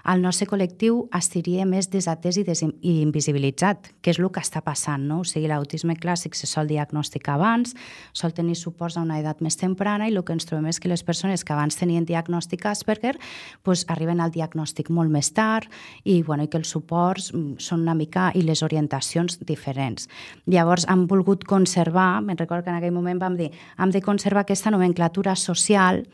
el 0.08 0.22
nostre 0.22 0.48
col·lectiu 0.50 1.06
estiria 1.16 1.66
més 1.66 1.90
desatès 1.90 2.40
i, 2.40 2.44
des 2.46 2.62
i 2.62 3.00
invisibilitzat, 3.00 3.92
que 4.00 4.12
és 4.14 4.20
el 4.20 4.30
que 4.30 4.42
està 4.42 4.62
passant. 4.64 5.06
No? 5.08 5.20
O 5.24 5.28
sigui, 5.28 5.48
l'autisme 5.50 5.96
clàssic 5.98 6.36
se 6.38 6.48
sol 6.50 6.68
diagnosticar 6.70 7.36
abans, 7.38 7.74
sol 8.12 8.34
tenir 8.36 8.56
suports 8.58 8.98
a 8.98 9.04
una 9.04 9.18
edat 9.20 9.40
més 9.44 9.58
temprana 9.60 10.08
i 10.08 10.14
el 10.14 10.24
que 10.24 10.36
ens 10.36 10.46
trobem 10.48 10.70
és 10.70 10.80
que 10.80 10.90
les 10.90 11.04
persones 11.06 11.44
que 11.44 11.54
abans 11.54 11.78
tenien 11.78 11.99
diagnòstic 12.08 12.66
Asperger 12.66 13.16
pues, 13.62 13.84
arriben 13.88 14.20
al 14.20 14.32
diagnòstic 14.34 14.90
molt 14.90 15.10
més 15.10 15.32
tard 15.36 15.68
i, 16.04 16.22
bueno, 16.22 16.44
i 16.44 16.50
que 16.50 16.60
els 16.60 16.72
suports 16.72 17.30
mm, 17.34 17.58
són 17.58 17.84
una 17.86 17.94
mica 17.94 18.30
i 18.34 18.44
les 18.46 18.62
orientacions 18.66 19.40
diferents. 19.46 20.08
Llavors 20.46 20.86
han 20.88 21.06
volgut 21.10 21.44
conservar, 21.44 22.20
me'n 22.22 22.38
recordo 22.38 22.64
que 22.64 22.74
en 22.74 22.80
aquell 22.80 22.96
moment 22.96 23.20
vam 23.20 23.38
dir, 23.38 23.50
hem 23.78 23.94
de 23.94 24.04
conservar 24.04 24.44
aquesta 24.46 24.70
nomenclatura 24.70 25.36
social 25.36 26.04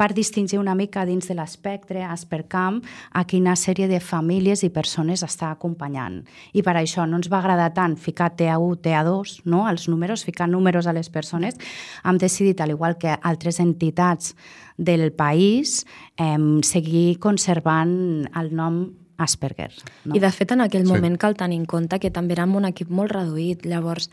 per 0.00 0.14
distingir 0.16 0.56
una 0.58 0.74
mica 0.74 1.02
dins 1.04 1.26
de 1.28 1.34
l'espectre 1.36 2.00
Aspercam 2.08 2.78
a 3.12 3.26
quina 3.28 3.52
sèrie 3.52 3.84
de 3.90 3.98
famílies 4.00 4.62
i 4.64 4.70
persones 4.72 5.20
està 5.26 5.50
acompanyant. 5.52 6.22
I 6.56 6.64
per 6.64 6.78
això 6.80 7.04
no 7.04 7.18
ens 7.20 7.28
va 7.28 7.42
agradar 7.42 7.68
tant 7.76 7.98
ficar 8.00 8.30
TA1, 8.32 8.80
TA2, 8.80 9.34
no? 9.44 9.66
els 9.68 9.90
números, 9.92 10.24
ficar 10.24 10.48
números 10.48 10.88
a 10.88 10.96
les 10.96 11.12
persones. 11.12 11.60
Hem 12.00 12.16
decidit, 12.16 12.64
al 12.64 12.72
igual 12.72 12.96
que 12.96 13.12
altres 13.20 13.60
entitats 13.60 14.32
del 14.80 15.10
país, 15.12 15.20
eh, 15.36 16.38
seguir 16.66 17.18
conservant 17.22 18.26
el 18.34 18.54
nom 18.56 18.82
Asperger. 19.20 19.70
No? 20.04 20.14
I 20.16 20.20
de 20.22 20.30
fet 20.32 20.54
en 20.54 20.64
aquell 20.64 20.86
sí. 20.86 20.88
moment 20.88 21.18
cal 21.20 21.36
tenir 21.36 21.58
en 21.60 21.66
compte 21.68 21.98
que 22.00 22.10
també 22.14 22.34
érem 22.36 22.56
un 22.56 22.64
equip 22.64 22.88
molt 22.88 23.12
reduït, 23.12 23.66
llavors 23.68 24.08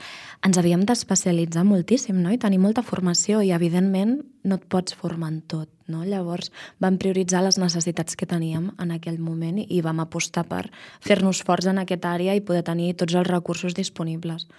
ens 0.45 0.59
havíem 0.59 0.83
d'especialitzar 0.89 1.63
moltíssim 1.67 2.19
no? 2.19 2.33
i 2.35 2.41
tenir 2.41 2.59
molta 2.59 2.83
formació 2.83 3.39
i 3.41 3.53
evidentment 3.55 4.19
no 4.43 4.59
et 4.59 4.67
pots 4.67 4.97
formar 4.99 5.31
en 5.31 5.41
tot. 5.47 5.71
No? 5.87 6.03
Llavors 6.03 6.51
vam 6.83 6.99
prioritzar 6.99 7.45
les 7.45 7.55
necessitats 7.55 8.19
que 8.19 8.27
teníem 8.27 8.73
en 8.75 8.91
aquell 8.91 9.19
moment 9.23 9.61
i 9.63 9.79
vam 9.81 10.03
apostar 10.03 10.43
per 10.49 10.65
fer-nos 10.99 11.39
forts 11.47 11.71
en 11.71 11.79
aquesta 11.79 12.11
àrea 12.11 12.35
i 12.35 12.43
poder 12.43 12.65
tenir 12.67 12.93
tots 12.99 13.15
els 13.15 13.31
recursos 13.31 13.77
disponibles. 13.77 14.49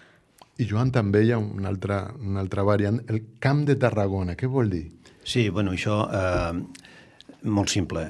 I 0.58 0.64
Joan, 0.66 0.88
també 0.90 1.20
hi 1.22 1.30
ha 1.30 1.38
una 1.38 1.68
altra, 1.70 2.00
una 2.18 2.40
altra 2.40 2.64
variant, 2.66 3.02
el 3.12 3.20
Camp 3.38 3.60
de 3.68 3.76
Tarragona. 3.78 4.34
Què 4.34 4.48
vol 4.50 4.72
dir? 4.72 4.88
Sí, 5.28 5.50
bueno, 5.52 5.75
això 5.76 6.06
eh, 6.08 6.54
molt 7.52 7.68
simple. 7.68 8.06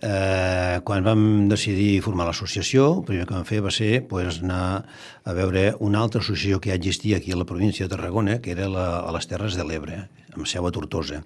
Eh, 0.00 0.78
quan 0.86 1.02
vam 1.02 1.24
decidir 1.50 1.98
formar 2.04 2.28
l'associació, 2.28 2.84
el 3.00 3.08
primer 3.08 3.24
que 3.26 3.34
vam 3.34 3.48
fer 3.48 3.58
va 3.64 3.72
ser 3.74 3.90
pues, 4.08 4.38
anar 4.44 4.84
a 5.26 5.34
veure 5.34 5.64
una 5.82 5.98
altra 6.04 6.22
associació 6.22 6.60
que 6.62 6.70
ja 6.70 6.78
existia 6.78 7.18
aquí 7.18 7.34
a 7.34 7.40
la 7.40 7.48
província 7.48 7.88
de 7.88 7.92
Tarragona, 7.96 8.38
que 8.40 8.54
era 8.54 8.70
la, 8.70 8.86
a 9.02 9.10
les 9.16 9.26
Terres 9.26 9.58
de 9.58 9.66
l'Ebre, 9.66 9.98
amb 10.30 10.46
seu 10.46 10.68
a 10.68 10.70
Tortosa. 10.70 11.24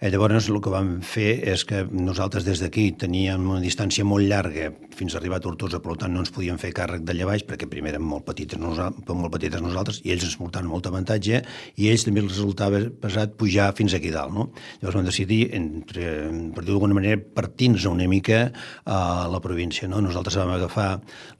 Eh, 0.00 0.12
llavors 0.14 0.46
el 0.46 0.60
que 0.62 0.70
vam 0.70 0.90
fer 1.02 1.40
és 1.50 1.64
que 1.66 1.80
nosaltres 1.90 2.44
des 2.46 2.60
d'aquí 2.62 2.84
teníem 3.02 3.48
una 3.50 3.58
distància 3.58 4.04
molt 4.06 4.28
llarga 4.30 4.68
fins 4.94 5.14
a 5.14 5.18
arribar 5.18 5.40
a 5.40 5.42
Tortosa, 5.42 5.80
per 5.82 5.96
tant 5.98 6.12
no 6.14 6.20
ens 6.22 6.30
podíem 6.30 6.60
fer 6.62 6.70
càrrec 6.76 7.02
d'allà 7.02 7.26
baix 7.26 7.42
perquè 7.48 7.66
primer 7.66 7.90
érem 7.96 8.04
molt 8.06 8.22
petites, 8.28 8.60
molt 8.62 9.32
petites 9.34 9.64
nosaltres 9.64 9.98
i 10.06 10.12
ells 10.14 10.28
ens 10.28 10.36
portaven 10.38 10.70
molt 10.70 10.86
avantatge 10.86 11.40
i 11.74 11.88
ells 11.90 12.06
també 12.06 12.22
els 12.22 12.30
resultava 12.30 12.84
pesat 13.02 13.34
pujar 13.40 13.72
fins 13.74 13.96
aquí 13.98 14.12
dalt. 14.14 14.36
No? 14.36 14.46
Llavors 14.78 15.00
vam 15.00 15.08
decidir, 15.08 15.40
entre, 15.58 16.06
per 16.54 16.62
dir 16.62 16.70
d'alguna 16.70 16.94
manera, 17.00 17.18
partir-nos 17.18 17.88
una 17.90 18.06
mica 18.06 18.52
a 18.86 19.00
la 19.26 19.42
província. 19.42 19.90
No? 19.90 19.98
Nosaltres 20.04 20.38
vam 20.38 20.54
agafar, 20.54 20.92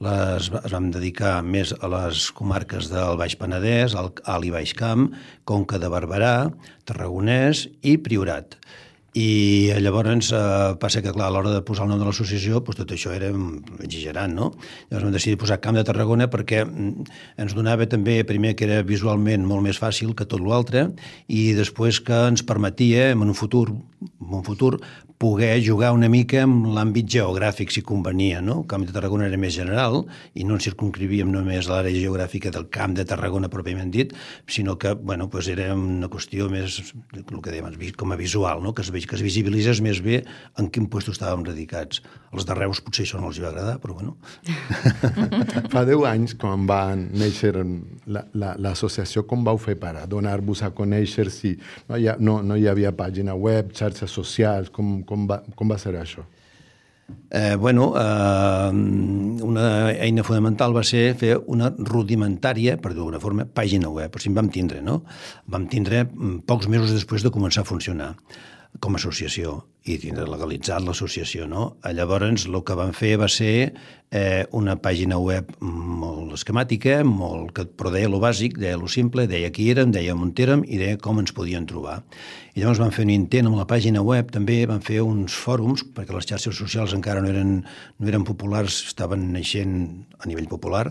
les, 0.02 0.50
es 0.64 0.74
vam 0.74 0.90
dedicar 0.98 1.36
més 1.46 1.76
a 1.78 1.94
les 1.94 2.26
comarques 2.34 2.90
del 2.90 3.22
Baix 3.22 3.38
Penedès, 3.38 3.94
al 3.94 4.10
Alt 4.26 4.50
i 4.50 4.54
Baix 4.58 4.74
Camp, 4.74 5.12
Conca 5.46 5.78
de 5.78 5.94
Barberà, 5.94 6.34
Tarragonès 6.88 7.68
i 7.86 8.00
Priorat. 8.02 8.47
I 9.18 9.72
llavors 9.80 10.28
eh, 10.36 10.74
passa 10.78 11.00
que, 11.02 11.12
clar, 11.14 11.30
a 11.30 11.32
l'hora 11.32 11.50
de 11.54 11.62
posar 11.64 11.86
el 11.86 11.90
nom 11.90 12.02
de 12.02 12.06
l'associació, 12.06 12.60
doncs 12.60 12.78
tot 12.78 12.92
això 12.94 13.14
era 13.16 13.30
exagerant, 13.80 14.34
no? 14.36 14.50
Llavors 14.90 15.06
vam 15.08 15.16
decidir 15.16 15.40
posar 15.40 15.58
Camp 15.64 15.78
de 15.78 15.84
Tarragona 15.88 16.28
perquè 16.30 16.60
mm, 16.66 17.08
ens 17.42 17.56
donava 17.56 17.88
també, 17.88 18.20
primer, 18.28 18.54
que 18.54 18.68
era 18.68 18.84
visualment 18.86 19.46
molt 19.48 19.64
més 19.64 19.80
fàcil 19.80 20.14
que 20.14 20.28
tot 20.28 20.44
l'altre, 20.44 20.90
i 21.26 21.54
després 21.56 22.02
que 22.04 22.20
ens 22.28 22.44
permetia, 22.44 23.10
en 23.16 23.24
un 23.24 23.34
futur, 23.34 23.70
en 23.72 24.38
un 24.42 24.44
futur 24.46 24.76
poder 25.18 25.58
jugar 25.66 25.90
una 25.92 26.08
mica 26.08 26.44
amb 26.46 26.68
l'àmbit 26.70 27.08
geogràfic, 27.10 27.72
si 27.74 27.82
convenia, 27.82 28.38
no? 28.40 28.60
El 28.62 28.68
Camp 28.70 28.84
de 28.86 28.94
Tarragona 28.94 29.26
era 29.26 29.38
més 29.40 29.56
general 29.56 30.04
i 30.38 30.46
no 30.46 30.54
ens 30.54 30.68
circunscrivíem 30.68 31.32
només 31.34 31.66
a 31.66 31.74
l'àrea 31.74 31.98
geogràfica 31.98 32.52
del 32.54 32.68
Camp 32.70 32.94
de 32.94 33.04
Tarragona 33.08 33.50
pròpiament 33.50 33.90
dit, 33.90 34.14
sinó 34.46 34.76
que, 34.78 34.94
bueno, 34.94 35.26
pues 35.28 35.50
era 35.50 35.72
una 35.74 36.06
qüestió 36.12 36.46
més, 36.52 36.78
el 37.16 37.26
que 37.42 37.50
dèiem, 37.50 37.66
com 37.98 38.14
a 38.14 38.20
visual, 38.20 38.62
no? 38.62 38.72
que, 38.72 38.86
es, 38.86 38.92
que 38.94 39.18
es 39.18 39.26
visibilitzés 39.26 39.82
més 39.82 40.02
bé 40.04 40.22
en 40.56 40.70
quin 40.70 40.86
lloc 40.86 41.10
estàvem 41.10 41.42
radicats. 41.50 42.04
Els 42.32 42.46
de 42.46 42.54
Reus 42.54 42.82
potser 42.84 43.08
això 43.08 43.18
no 43.18 43.32
els 43.32 43.40
hi 43.40 43.42
va 43.42 43.50
agradar, 43.50 43.78
però 43.82 43.98
bueno. 43.98 44.16
Fa 45.74 45.82
10 45.88 46.06
anys, 46.12 46.38
quan 46.38 46.68
va 46.70 46.94
néixer 46.94 47.56
l'associació, 48.08 49.20
la, 49.22 49.26
la, 49.26 49.30
com 49.30 49.44
vau 49.44 49.60
fer 49.60 49.76
per 49.80 49.94
donar-vos 50.08 50.64
a 50.64 50.72
conèixer 50.74 51.28
si 51.34 51.54
no 51.88 51.98
hi, 51.98 52.08
ha, 52.08 52.16
no, 52.18 52.40
no 52.42 52.56
hi 52.56 52.66
havia 52.68 52.94
pàgina 52.96 53.36
web, 53.36 53.72
xarxes 53.76 54.10
socials, 54.10 54.72
com, 54.74 55.02
com, 55.08 55.28
va, 55.30 55.42
com 55.56 55.70
va 55.70 55.78
ser 55.78 55.94
això? 56.00 56.24
Eh, 57.30 57.56
bueno, 57.56 57.94
eh, 57.96 58.70
una 59.44 59.92
eina 59.92 60.24
fonamental 60.24 60.74
va 60.76 60.84
ser 60.84 61.14
fer 61.20 61.36
una 61.46 61.70
rudimentària, 61.70 62.76
per 62.80 62.92
d'alguna 62.94 63.20
forma, 63.20 63.46
pàgina 63.48 63.88
web. 63.92 64.14
O 64.14 64.20
sigui, 64.20 64.36
vam 64.36 64.50
tindre, 64.52 64.82
no? 64.84 65.02
Vam 65.46 65.66
tindre 65.72 66.04
mm, 66.04 66.44
pocs 66.48 66.68
mesos 66.68 66.92
després 66.92 67.24
de 67.24 67.32
començar 67.32 67.64
a 67.64 67.68
funcionar 67.68 68.14
com 68.80 68.94
a 68.94 69.00
associació 69.00 69.62
i 69.88 69.96
tindre 70.02 70.26
legalitzat 70.28 70.84
l'associació, 70.84 71.46
no? 71.48 71.70
Llavors, 71.96 72.46
el 72.48 72.60
que 72.66 72.76
van 72.76 72.92
fer 72.96 73.14
va 73.20 73.28
ser 73.32 73.54
eh, 74.10 74.46
una 74.52 74.76
pàgina 74.80 75.18
web 75.20 75.50
molt 75.60 76.34
esquemàtica, 76.36 77.00
molt, 77.04 77.52
que, 77.56 77.66
però 77.68 77.92
deia 77.92 78.10
lo 78.10 78.20
bàsic, 78.22 78.58
deia 78.60 78.78
lo 78.80 78.88
simple, 78.88 79.26
deia 79.28 79.50
qui 79.54 79.68
érem, 79.72 79.92
deia 79.92 80.16
on 80.16 80.32
érem 80.38 80.64
i 80.66 80.80
deia 80.80 80.98
com 81.00 81.20
ens 81.20 81.34
podien 81.36 81.66
trobar. 81.68 82.02
I 82.54 82.62
llavors 82.62 82.80
van 82.82 82.90
fer 82.90 83.04
un 83.06 83.12
intent 83.14 83.46
amb 83.46 83.58
la 83.58 83.68
pàgina 83.70 84.02
web, 84.02 84.32
també 84.34 84.64
van 84.66 84.80
fer 84.82 84.98
uns 85.04 85.36
fòrums, 85.36 85.84
perquè 85.94 86.14
les 86.16 86.26
xarxes 86.26 86.58
socials 86.58 86.94
encara 86.96 87.22
no 87.22 87.30
eren, 87.30 87.52
no 87.98 88.08
eren 88.10 88.24
populars, 88.26 88.80
estaven 88.88 89.28
naixent 89.34 89.76
a 90.18 90.26
nivell 90.26 90.48
popular, 90.50 90.88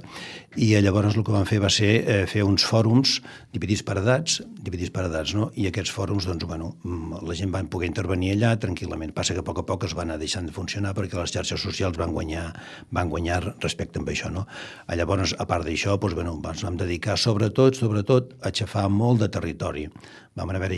i 0.56 0.72
llavors 0.80 1.18
el 1.18 1.26
que 1.28 1.36
van 1.36 1.50
fer 1.50 1.60
va 1.64 1.72
ser 1.74 1.92
eh, 2.00 2.22
fer 2.30 2.46
uns 2.48 2.64
fòrums 2.64 3.18
dividits 3.52 3.84
per 3.84 3.98
edats, 4.00 4.40
dividits 4.64 4.94
per 4.94 5.08
edats, 5.10 5.34
no? 5.36 5.50
i 5.56 5.68
aquests 5.68 5.92
fòrums, 5.92 6.30
doncs, 6.30 6.48
bueno, 6.48 6.76
la 7.26 7.36
gent 7.36 7.52
va 7.52 7.64
poder 7.68 7.90
intervenir 7.92 8.36
allà 8.36 8.56
tranquil·lament. 8.88 9.14
Passa 9.14 9.34
que 9.34 9.42
a 9.42 9.44
poc 9.44 9.60
a 9.60 9.66
poc 9.66 9.86
es 9.86 9.94
van 9.96 10.10
anar 10.10 10.20
deixant 10.20 10.46
de 10.48 10.54
funcionar 10.54 10.94
perquè 10.96 11.18
les 11.18 11.32
xarxes 11.32 11.62
socials 11.62 11.98
van 11.98 12.14
guanyar, 12.14 12.54
van 12.92 13.10
guanyar 13.10 13.56
respecte 13.62 14.00
amb 14.00 14.10
això. 14.10 14.32
No? 14.32 14.46
Llavors, 14.88 15.36
a 15.38 15.46
part 15.46 15.66
d'això, 15.66 15.98
doncs, 15.98 16.16
bueno, 16.16 16.38
ens 16.44 16.64
vam 16.64 16.78
dedicar 16.78 17.18
sobretot, 17.18 17.76
sobretot, 17.76 18.34
a 18.42 18.50
aixafar 18.50 18.88
molt 18.90 19.22
de 19.22 19.30
territori. 19.30 19.88
Vam 20.36 20.50
anar 20.50 20.62
a 20.62 20.68
veure 20.68 20.78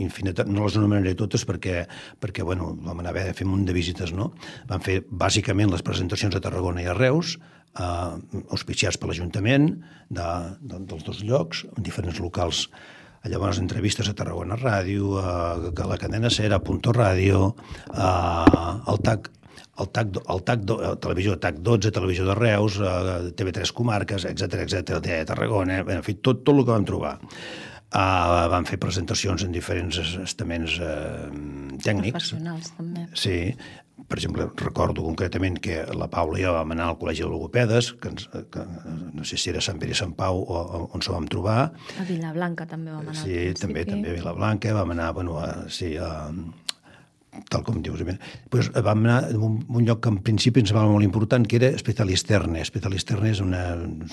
infinitat, 0.00 0.48
no 0.48 0.64
les 0.64 0.76
anomenaré 0.76 1.14
totes 1.14 1.44
perquè, 1.44 1.86
perquè 2.20 2.44
bueno, 2.44 2.76
vam 2.80 3.00
anar 3.00 3.10
a 3.10 3.18
veure, 3.18 3.34
fer 3.34 3.46
un 3.46 3.64
de 3.66 3.74
visites, 3.74 4.12
no? 4.12 4.32
Vam 4.68 4.80
fer 4.80 5.02
bàsicament 5.10 5.70
les 5.70 5.82
presentacions 5.82 6.36
a 6.36 6.40
Tarragona 6.40 6.84
i 6.84 6.86
a 6.86 6.94
Reus, 6.94 7.36
eh, 7.74 8.40
auspiciats 8.54 8.96
per 8.96 9.10
l'Ajuntament 9.10 9.72
de, 10.08 10.30
de, 10.62 10.80
dels 10.86 11.04
dos 11.04 11.24
llocs, 11.26 11.66
en 11.76 11.86
diferents 11.86 12.22
locals 12.22 12.68
llavors 13.28 13.60
entrevistes 13.60 14.08
a 14.08 14.14
Tarragona 14.16 14.56
Ràdio, 14.56 15.18
a, 15.20 15.34
a 15.60 15.90
la 15.90 15.98
cadena 16.00 16.30
Ser, 16.32 16.52
a 16.54 16.62
Punto 16.64 16.94
Ràdio, 16.96 17.50
a, 17.92 18.10
al 18.88 19.02
TAC, 19.04 19.30
el 19.80 19.90
TAC, 19.92 20.20
el 20.34 20.44
TAC, 20.44 20.70
a 20.86 20.94
televisió 21.00 21.36
TAC 21.40 21.60
12, 21.64 21.92
televisió 21.96 22.28
de 22.28 22.36
Reus, 22.38 22.78
a 22.80 23.18
TV3 23.36 23.72
Comarques, 23.76 24.24
etc 24.28 24.62
etc 24.64 25.00
de 25.04 25.24
Tarragona, 25.28 25.82
en 25.84 26.06
fi, 26.06 26.16
tot, 26.20 26.44
tot 26.44 26.56
el 26.56 26.64
que 26.64 26.72
vam 26.72 26.88
trobar. 26.88 27.18
Uh, 27.90 28.46
van 28.52 28.62
fer 28.68 28.76
presentacions 28.78 29.42
en 29.42 29.50
diferents 29.50 29.96
estaments 30.22 30.76
uh, 30.78 31.26
tècnics. 31.82 32.14
Professionals, 32.14 32.68
també. 32.76 33.08
Sí. 33.18 33.38
Per 34.08 34.18
exemple, 34.18 34.46
recordo 34.60 35.04
concretament 35.04 35.58
que 35.62 35.82
la 35.96 36.08
Paula 36.12 36.40
i 36.40 36.44
jo 36.46 36.54
vam 36.56 36.72
anar 36.74 36.88
al 36.90 36.98
Col·legi 37.00 37.24
de 37.24 37.30
Logopedes, 37.32 37.92
que, 38.00 38.12
ens, 38.12 38.26
que 38.52 38.64
no 39.16 39.26
sé 39.26 39.38
si 39.40 39.52
era 39.52 39.62
Sant 39.64 39.78
Pere 39.82 39.94
i 39.94 39.98
Sant 39.98 40.16
Pau 40.18 40.40
o, 40.40 40.62
o 40.62 40.80
on 40.96 41.04
s'ho 41.04 41.14
vam 41.16 41.28
trobar. 41.30 41.60
A 42.00 42.08
Vilablanca 42.08 42.66
també 42.70 42.94
vam 42.94 43.06
anar 43.06 43.20
Sí, 43.20 43.36
també, 43.60 43.84
també 43.88 44.14
a 44.14 44.18
Vilablanca, 44.18 44.74
vam 44.76 44.96
anar, 44.96 45.12
bueno, 45.16 45.38
a, 45.42 45.52
sí, 45.72 45.92
a, 46.00 46.10
tal 47.50 47.62
com 47.64 47.80
dius. 47.82 48.02
Pues 48.50 48.70
vam 48.74 49.04
anar 49.04 49.18
a 49.28 49.38
un, 49.38 49.60
un 49.68 49.86
lloc 49.86 50.02
que 50.04 50.12
en 50.12 50.18
principi 50.26 50.62
ens 50.64 50.74
va 50.74 50.84
molt 50.88 51.06
important, 51.06 51.46
que 51.46 51.60
era 51.60 51.70
Specialisterne. 51.78 52.64
Specialisterne 52.66 53.32
és 53.34 53.42
una, 53.44 53.62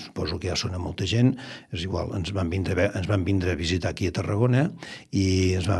suposo 0.04 0.38
que 0.38 0.50
ja 0.52 0.56
sona 0.58 0.80
molta 0.82 1.08
gent, 1.08 1.34
és 1.74 1.84
igual, 1.88 2.14
ens 2.18 2.32
van 2.36 2.50
vindre, 2.52 2.90
ens 2.94 3.10
van 3.10 3.26
vindre 3.26 3.54
a 3.54 3.58
visitar 3.58 3.92
aquí 3.92 4.08
a 4.08 4.14
Tarragona 4.14 4.68
i 5.10 5.28
ens, 5.58 5.68
va, 5.68 5.78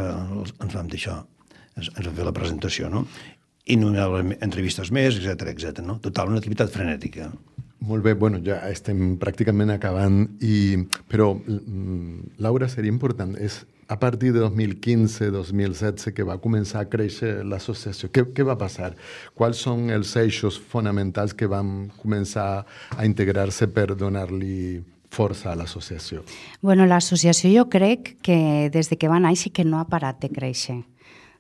ens 0.51 0.75
vam 0.75 0.91
deixar, 0.91 1.21
ens, 1.77 1.93
ens 1.95 2.09
fer 2.09 2.27
la 2.27 2.35
presentació, 2.37 2.91
no? 2.93 3.07
I 3.69 3.77
no 3.77 3.93
entrevistes 4.41 4.91
més, 4.95 5.19
etc 5.21 5.53
etc. 5.53 5.83
no? 5.85 5.99
Total, 6.05 6.29
una 6.33 6.41
activitat 6.41 6.73
frenètica. 6.73 7.31
Molt 7.89 8.03
bé, 8.03 8.15
bueno, 8.19 8.41
ja 8.43 8.59
estem 8.69 9.17
pràcticament 9.21 9.71
acabant, 9.71 10.25
i, 10.43 10.79
però, 11.09 11.31
mm, 11.39 12.39
Laura, 12.43 12.69
seria 12.69 12.91
important, 12.91 13.37
és 13.39 13.63
a 13.89 13.99
partir 13.99 14.33
de 14.33 14.43
2015-2016 14.43 16.13
que 16.13 16.27
va 16.27 16.37
començar 16.43 16.83
a 16.83 16.89
créixer 16.91 17.45
l'associació. 17.45 18.11
Què, 18.13 18.27
què 18.35 18.45
va 18.45 18.59
passar? 18.61 18.93
Quals 19.35 19.63
són 19.65 19.89
els 19.95 20.13
eixos 20.21 20.59
fonamentals 20.59 21.33
que 21.33 21.49
van 21.49 21.89
començar 22.03 22.67
a 22.91 23.07
integrar-se 23.09 23.71
per 23.73 23.95
donar-li 23.97 24.83
força 25.09 25.53
a 25.53 25.57
l'associació? 25.57 26.27
Bueno, 26.61 26.85
l'associació 26.85 27.51
jo 27.55 27.69
crec 27.73 28.17
que 28.23 28.69
des 28.75 28.91
de 28.91 28.99
que 29.01 29.09
va 29.09 29.23
néixer 29.25 29.55
que 29.57 29.65
no 29.65 29.81
ha 29.81 29.89
parat 29.89 30.21
de 30.21 30.29
créixer. 30.29 30.83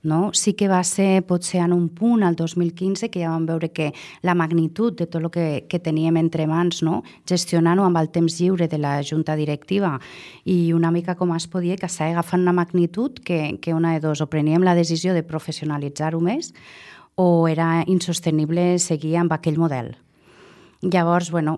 No? 0.02 0.30
Sí 0.32 0.52
que 0.54 0.68
va 0.70 0.78
ser 0.86 1.24
potser 1.26 1.58
en 1.64 1.72
un 1.74 1.88
punt, 1.90 2.22
al 2.22 2.36
2015, 2.38 3.08
que 3.10 3.24
ja 3.24 3.32
vam 3.32 3.48
veure 3.48 3.72
que 3.74 3.90
la 4.22 4.36
magnitud 4.38 4.94
de 4.94 5.08
tot 5.10 5.24
el 5.24 5.30
que, 5.34 5.66
que 5.68 5.80
teníem 5.82 6.16
entre 6.20 6.46
mans, 6.46 6.84
no? 6.86 7.02
gestionant-ho 7.26 7.82
amb 7.84 7.98
el 7.98 8.10
temps 8.14 8.38
lliure 8.38 8.68
de 8.70 8.78
la 8.78 9.00
junta 9.02 9.34
directiva 9.34 9.96
i 10.44 10.72
una 10.72 10.92
mica 10.94 11.16
com 11.18 11.34
es 11.34 11.48
podia, 11.50 11.76
que 11.76 11.90
s'ha 11.90 12.12
agafat 12.12 12.38
una 12.38 12.54
magnitud 12.54 13.18
que, 13.18 13.58
que 13.60 13.74
una 13.74 13.96
de 13.96 14.00
dos, 14.06 14.22
o 14.22 14.30
preníem 14.30 14.62
la 14.62 14.78
decisió 14.78 15.14
de 15.14 15.26
professionalitzar-ho 15.26 16.22
més 16.22 16.54
o 17.18 17.48
era 17.50 17.82
insostenible 17.90 18.78
seguir 18.78 19.16
amb 19.18 19.32
aquell 19.34 19.58
model. 19.58 19.96
Llavors, 20.86 21.32
bueno, 21.34 21.56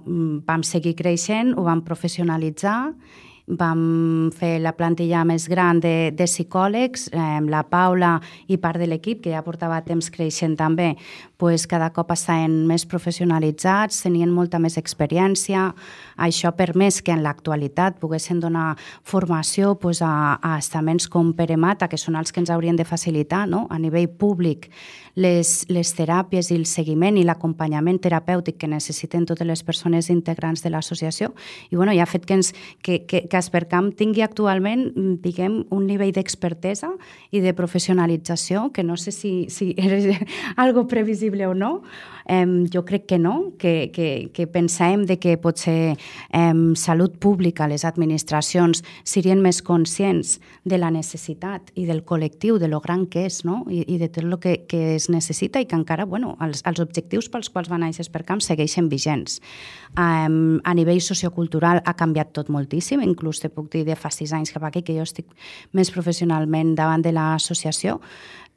vam 0.48 0.62
seguir 0.64 0.94
creixent, 0.96 1.52
ho 1.52 1.66
vam 1.66 1.82
professionalitzar 1.84 2.94
vam 3.58 4.30
fer 4.36 4.58
la 4.62 4.72
plantilla 4.76 5.24
més 5.26 5.48
gran 5.50 5.80
de, 5.82 6.10
de 6.14 6.26
psicòlegs, 6.28 7.08
eh, 7.12 7.40
la 7.50 7.64
Paula 7.66 8.18
i 8.48 8.58
part 8.60 8.80
de 8.80 8.86
l'equip, 8.90 9.22
que 9.24 9.34
ja 9.34 9.42
portava 9.46 9.80
temps 9.86 10.10
creixent 10.12 10.56
també, 10.58 10.94
pues, 11.40 11.64
cada 11.66 11.88
cop 11.96 12.10
estaven 12.12 12.66
més 12.68 12.84
professionalitzats, 12.84 14.02
tenien 14.04 14.28
molta 14.28 14.58
més 14.60 14.76
experiència. 14.76 15.70
Això 16.20 16.52
per 16.52 16.74
més 16.76 17.00
que 17.00 17.14
en 17.16 17.22
l'actualitat 17.24 17.96
poguessin 18.02 18.42
donar 18.44 18.74
formació 19.08 19.72
pues, 19.80 20.02
a, 20.04 20.36
a 20.36 20.58
estaments 20.60 21.08
com 21.08 21.32
Peremata, 21.32 21.88
que 21.88 21.96
són 21.96 22.20
els 22.20 22.28
que 22.28 22.42
ens 22.44 22.52
haurien 22.52 22.76
de 22.76 22.84
facilitar 22.84 23.46
no? 23.48 23.64
a 23.72 23.78
nivell 23.80 24.10
públic 24.20 24.68
les, 25.16 25.64
les 25.72 25.94
teràpies 25.96 26.50
i 26.50 26.58
el 26.58 26.66
seguiment 26.68 27.16
i 27.16 27.24
l'acompanyament 27.24 28.02
terapèutic 28.04 28.60
que 28.60 28.68
necessiten 28.70 29.24
totes 29.26 29.48
les 29.48 29.64
persones 29.64 30.10
integrants 30.12 30.60
de 30.60 30.70
l'associació. 30.70 31.32
I 31.70 31.80
bueno, 31.80 31.94
ja 31.96 32.04
ha 32.04 32.10
fet 32.10 32.28
que, 32.28 32.36
ens, 32.36 32.52
que, 32.84 33.00
que, 33.08 33.24
que 33.32 33.40
Aspercamp 33.40 33.94
tingui 33.96 34.22
actualment 34.26 34.90
diguem, 35.24 35.62
un 35.72 35.88
nivell 35.88 36.12
d'expertesa 36.12 36.92
i 37.32 37.40
de 37.40 37.56
professionalització 37.56 38.68
que 38.76 38.84
no 38.84 39.00
sé 39.00 39.16
si, 39.16 39.32
si 39.48 39.72
és 39.80 40.12
algo 40.62 40.84
previsible 40.84 41.29
o 41.46 41.54
no, 41.54 41.82
Eh, 42.30 42.68
jo 42.72 42.84
crec 42.84 43.06
que 43.06 43.18
no, 43.18 43.54
que, 43.58 43.90
que, 43.92 44.30
que 44.32 44.46
pensem 44.46 45.02
de 45.04 45.18
que 45.18 45.34
potser 45.36 45.96
eh, 46.30 46.54
salut 46.78 47.16
pública, 47.18 47.66
les 47.66 47.82
administracions, 47.84 48.84
serien 49.02 49.42
més 49.42 49.58
conscients 49.66 50.36
de 50.62 50.78
la 50.78 50.92
necessitat 50.94 51.72
i 51.74 51.88
del 51.88 52.04
col·lectiu, 52.06 52.60
de 52.62 52.70
lo 52.70 52.78
gran 52.84 53.08
que 53.10 53.24
és, 53.26 53.40
no? 53.42 53.64
I, 53.66 53.82
i 53.82 53.98
de 53.98 54.06
tot 54.06 54.22
el 54.22 54.38
que, 54.38 54.54
que 54.70 54.94
es 54.94 55.08
necessita 55.10 55.58
i 55.58 55.66
que 55.66 55.74
encara, 55.74 56.06
bueno, 56.06 56.36
els, 56.38 56.62
els 56.70 56.78
objectius 56.78 57.26
pels 57.34 57.50
quals 57.50 57.70
van 57.72 57.82
néixer 57.82 58.06
per 58.14 58.22
camp 58.28 58.38
segueixen 58.46 58.86
vigents. 58.92 59.40
Eh, 59.98 60.30
a 60.62 60.74
nivell 60.78 61.02
sociocultural 61.02 61.82
ha 61.82 61.98
canviat 61.98 62.30
tot 62.36 62.46
moltíssim, 62.54 63.02
inclús 63.02 63.42
te 63.42 63.50
puc 63.50 63.72
dir 63.74 63.82
de 63.88 63.98
fa 63.98 64.14
sis 64.14 64.30
anys 64.30 64.54
cap 64.54 64.70
aquí, 64.70 64.84
que 64.86 64.94
jo 64.94 65.02
estic 65.02 65.26
més 65.74 65.90
professionalment 65.90 66.76
davant 66.78 67.02
de 67.02 67.10
l'associació, 67.10 67.98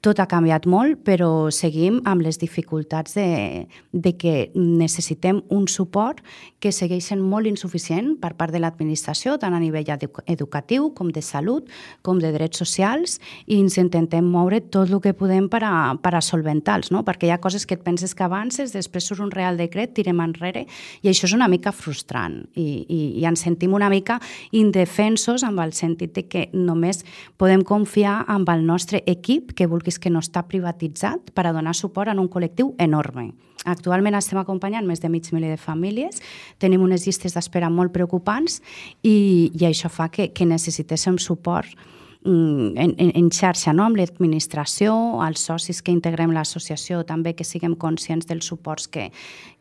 tot 0.04 0.20
ha 0.20 0.28
canviat 0.28 0.66
molt, 0.68 1.00
però 1.08 1.48
seguim 1.56 2.02
amb 2.10 2.26
les 2.26 2.36
dificultats 2.42 3.16
de, 3.16 3.68
de 3.96 4.12
que 4.20 4.50
necessitem 4.54 5.40
un 5.56 5.70
suport 5.72 6.20
que 6.60 6.74
segueixen 6.76 7.22
molt 7.24 7.48
insuficient 7.48 8.18
per 8.20 8.34
part 8.40 8.52
de 8.52 8.60
l'administració, 8.60 9.38
tant 9.40 9.56
a 9.56 9.62
nivell 9.64 9.88
educatiu 10.28 10.90
com 10.98 11.12
de 11.16 11.24
salut, 11.24 11.70
com 12.04 12.20
de 12.20 12.34
drets 12.36 12.60
socials, 12.60 13.16
i 13.48 13.62
ens 13.62 13.78
intentem 13.80 14.28
moure 14.28 14.60
tot 14.76 14.92
el 14.92 15.00
que 15.04 15.16
podem 15.16 15.48
per 15.52 15.62
a, 15.64 15.72
per 16.04 16.14
a 16.18 16.24
solventar-los, 16.24 16.92
no? 16.92 17.06
perquè 17.08 17.30
hi 17.30 17.34
ha 17.36 17.40
coses 17.44 17.64
que 17.66 17.80
et 17.80 17.88
penses 17.88 18.12
que 18.12 18.28
avances, 18.28 18.76
després 18.76 19.08
surt 19.08 19.24
un 19.24 19.32
real 19.32 19.60
decret, 19.60 19.96
tirem 19.96 20.20
enrere, 20.24 20.66
i 21.02 21.12
això 21.14 21.30
és 21.30 21.38
una 21.38 21.48
mica 21.52 21.72
frustrant, 21.72 22.42
i, 22.60 22.84
i, 22.84 23.02
i 23.24 23.28
ens 23.30 23.46
sentim 23.48 23.72
una 23.76 23.92
mica 23.92 24.20
indefensos 24.52 25.48
amb 25.48 25.64
el 25.64 25.72
sentit 25.72 26.12
de 26.20 26.28
que 26.28 26.46
només 26.52 27.06
podem 27.40 27.64
confiar 27.64 28.20
amb 28.28 28.52
el 28.52 28.68
nostre 28.68 29.04
equip 29.08 29.56
que 29.56 29.68
vulgui 29.72 29.93
socis 29.94 30.00
que 30.00 30.10
no 30.10 30.20
està 30.20 30.44
privatitzat 30.48 31.32
per 31.34 31.46
a 31.48 31.54
donar 31.54 31.74
suport 31.76 32.10
a 32.10 32.14
un 32.18 32.30
col·lectiu 32.30 32.74
enorme. 32.80 33.34
Actualment 33.66 34.16
estem 34.16 34.40
acompanyant 34.40 34.86
més 34.86 35.00
de 35.00 35.10
mig 35.10 35.30
miler 35.32 35.54
de 35.54 35.58
famílies, 35.58 36.22
tenim 36.60 36.82
unes 36.82 37.06
llistes 37.06 37.34
d'espera 37.34 37.70
molt 37.70 37.94
preocupants 37.94 38.62
i, 39.04 39.52
i 39.54 39.66
això 39.66 39.90
fa 39.90 40.10
que, 40.10 40.32
que 40.34 40.46
necessitéssim 40.46 41.18
suport 41.18 41.70
en, 42.26 42.96
en, 42.98 43.12
en 43.16 43.30
xarxa 43.32 43.74
no? 43.74 43.86
amb 43.88 44.00
l'administració, 44.00 44.94
els 45.26 45.44
socis 45.50 45.82
que 45.84 45.94
integrem 45.94 46.32
l'associació, 46.36 47.04
també 47.08 47.34
que 47.36 47.46
siguem 47.48 47.76
conscients 47.80 48.28
dels 48.30 48.48
suports 48.48 48.88
que, 48.88 49.10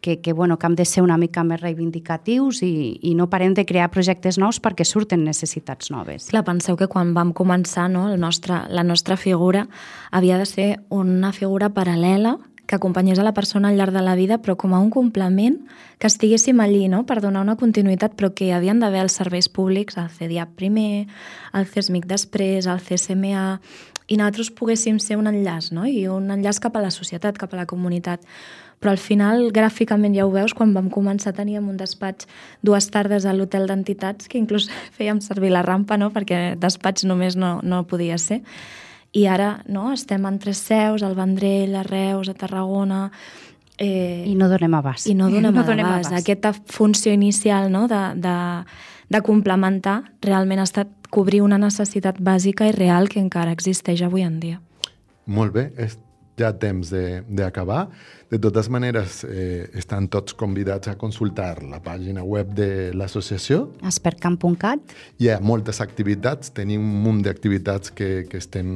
que, 0.01 0.21
que, 0.21 0.33
bueno, 0.33 0.59
que 0.59 0.67
hem 0.67 0.77
de 0.79 0.87
ser 0.87 1.03
una 1.03 1.19
mica 1.19 1.45
més 1.45 1.61
reivindicatius 1.63 2.63
i, 2.67 2.99
i 3.03 3.15
no 3.19 3.29
parem 3.33 3.57
de 3.59 3.67
crear 3.67 3.91
projectes 3.91 4.39
nous 4.39 4.61
perquè 4.63 4.87
surten 4.87 5.25
necessitats 5.27 5.91
noves. 5.95 6.31
Clar, 6.31 6.45
penseu 6.47 6.79
que 6.79 6.91
quan 6.91 7.15
vam 7.17 7.35
començar 7.35 7.89
no, 7.91 8.09
el 8.13 8.21
nostre, 8.21 8.63
la 8.69 8.87
nostra 8.87 9.17
figura 9.17 9.67
havia 10.11 10.39
de 10.39 10.47
ser 10.47 10.71
una 10.91 11.33
figura 11.33 11.73
paral·lela 11.75 12.39
que 12.67 12.77
acompanyés 12.77 13.19
a 13.19 13.25
la 13.27 13.35
persona 13.35 13.69
al 13.69 13.77
llarg 13.77 13.93
de 13.93 14.03
la 14.03 14.15
vida, 14.15 14.39
però 14.43 14.57
com 14.57 14.75
a 14.75 14.81
un 14.81 14.91
complement, 14.91 15.59
que 15.99 16.07
estiguéssim 16.07 16.61
allí 16.61 16.89
no? 16.89 17.05
per 17.07 17.21
donar 17.21 17.43
una 17.43 17.57
continuïtat, 17.57 18.15
però 18.17 18.33
que 18.35 18.53
havien 18.55 18.81
d'haver 18.81 19.03
els 19.05 19.17
serveis 19.19 19.49
públics, 19.49 19.99
el 20.01 20.11
CDIAP 20.11 20.55
primer, 20.57 21.07
el 21.53 21.67
CESMIC 21.67 22.07
després, 22.11 22.67
el 22.67 22.81
CSMA, 22.81 23.61
i 24.09 24.19
nosaltres 24.19 24.51
poguéssim 24.57 24.99
ser 25.01 25.17
un 25.21 25.31
enllaç, 25.31 25.71
no? 25.73 25.87
i 25.87 26.07
un 26.11 26.31
enllaç 26.35 26.61
cap 26.63 26.77
a 26.77 26.83
la 26.85 26.91
societat, 26.91 27.39
cap 27.39 27.55
a 27.55 27.63
la 27.63 27.67
comunitat. 27.71 28.25
Però 28.83 28.91
al 28.91 28.99
final, 28.99 29.53
gràficament, 29.55 30.15
ja 30.17 30.27
ho 30.27 30.33
veus, 30.33 30.57
quan 30.59 30.73
vam 30.75 30.89
començar 30.91 31.31
teníem 31.37 31.69
un 31.71 31.77
despatx 31.79 32.27
dues 32.67 32.89
tardes 32.91 33.25
a 33.25 33.35
l'hotel 33.35 33.69
d'entitats, 33.71 34.27
que 34.27 34.41
inclús 34.41 34.69
fèiem 34.99 35.23
servir 35.23 35.53
la 35.55 35.63
rampa, 35.67 35.99
no? 35.99 36.11
perquè 36.15 36.55
despatx 36.59 37.07
només 37.07 37.39
no, 37.39 37.61
no 37.63 37.85
podia 37.87 38.19
ser 38.19 38.43
i 39.13 39.27
ara 39.29 39.63
no, 39.69 39.91
estem 39.93 40.25
en 40.27 40.39
tres 40.41 40.63
seus, 40.65 41.03
al 41.05 41.15
Vendrell, 41.19 41.75
a 41.77 41.85
Reus, 41.87 42.33
a 42.33 42.35
Tarragona... 42.35 43.11
Eh, 43.83 44.29
I 44.29 44.35
no 44.39 44.47
donem 44.53 44.75
abast. 44.77 45.09
I 45.11 45.15
no 45.19 45.31
donem, 45.33 45.53
no 45.57 45.65
donem 45.67 45.87
abast. 45.87 46.13
abast. 46.13 46.23
Aquesta 46.23 46.53
funció 46.53 47.13
inicial 47.13 47.71
no, 47.73 47.87
de, 47.91 48.03
de, 48.21 48.37
de 49.11 49.23
complementar 49.27 49.99
realment 50.23 50.63
ha 50.63 50.69
estat 50.69 50.93
cobrir 51.13 51.43
una 51.45 51.59
necessitat 51.61 52.21
bàsica 52.21 52.69
i 52.71 52.77
real 52.77 53.11
que 53.13 53.21
encara 53.21 53.53
existeix 53.53 54.05
avui 54.07 54.25
en 54.25 54.39
dia. 54.41 54.61
Molt 55.27 55.53
bé, 55.57 55.67
és 55.77 55.99
ja 56.41 56.53
temps 56.57 56.89
d'acabar. 57.29 57.85
De, 57.89 58.22
de 58.33 58.39
totes 58.41 58.71
maneres, 58.73 59.27
eh, 59.29 59.69
estan 59.77 60.07
tots 60.09 60.33
convidats 60.33 60.89
a 60.89 60.95
consultar 60.97 61.63
la 61.69 61.83
pàgina 61.85 62.23
web 62.25 62.55
de 62.57 62.71
l'associació. 62.97 63.67
Espercamp.cat. 63.85 64.95
Hi 65.21 65.29
ha 65.29 65.37
moltes 65.45 65.83
activitats, 65.85 66.55
tenim 66.57 66.81
un 66.81 67.03
munt 67.05 67.21
d'activitats 67.27 67.93
que, 67.93 68.25
que 68.31 68.41
estem 68.41 68.73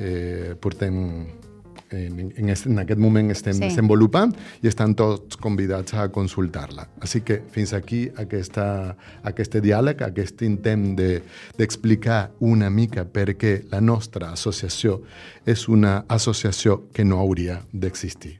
eh, 0.00 0.56
portem 0.64 0.96
en, 1.90 2.32
en, 2.38 2.48
en 2.48 2.82
aquest 2.86 3.04
moment 3.04 3.30
estem 3.34 3.58
sí. 3.58 3.66
desenvolupant 3.66 4.32
i 4.62 4.72
estan 4.72 4.96
tots 4.96 5.36
convidats 5.36 5.98
a 6.00 6.08
consultar-la. 6.08 6.88
Així 7.04 7.20
que 7.20 7.42
fins 7.52 7.74
aquí 7.76 8.06
aquesta, 8.16 8.66
aquest 9.28 9.60
diàleg, 9.60 10.06
aquest 10.08 10.40
intent 10.46 10.94
d'explicar 10.96 12.22
de, 12.30 12.46
una 12.48 12.72
mica 12.72 13.04
per 13.04 13.34
què 13.36 13.58
la 13.74 13.84
nostra 13.84 14.32
associació 14.32 15.02
és 15.44 15.68
una 15.68 15.98
associació 16.08 16.86
que 16.94 17.04
no 17.04 17.20
hauria 17.20 17.60
d'existir. 17.72 18.39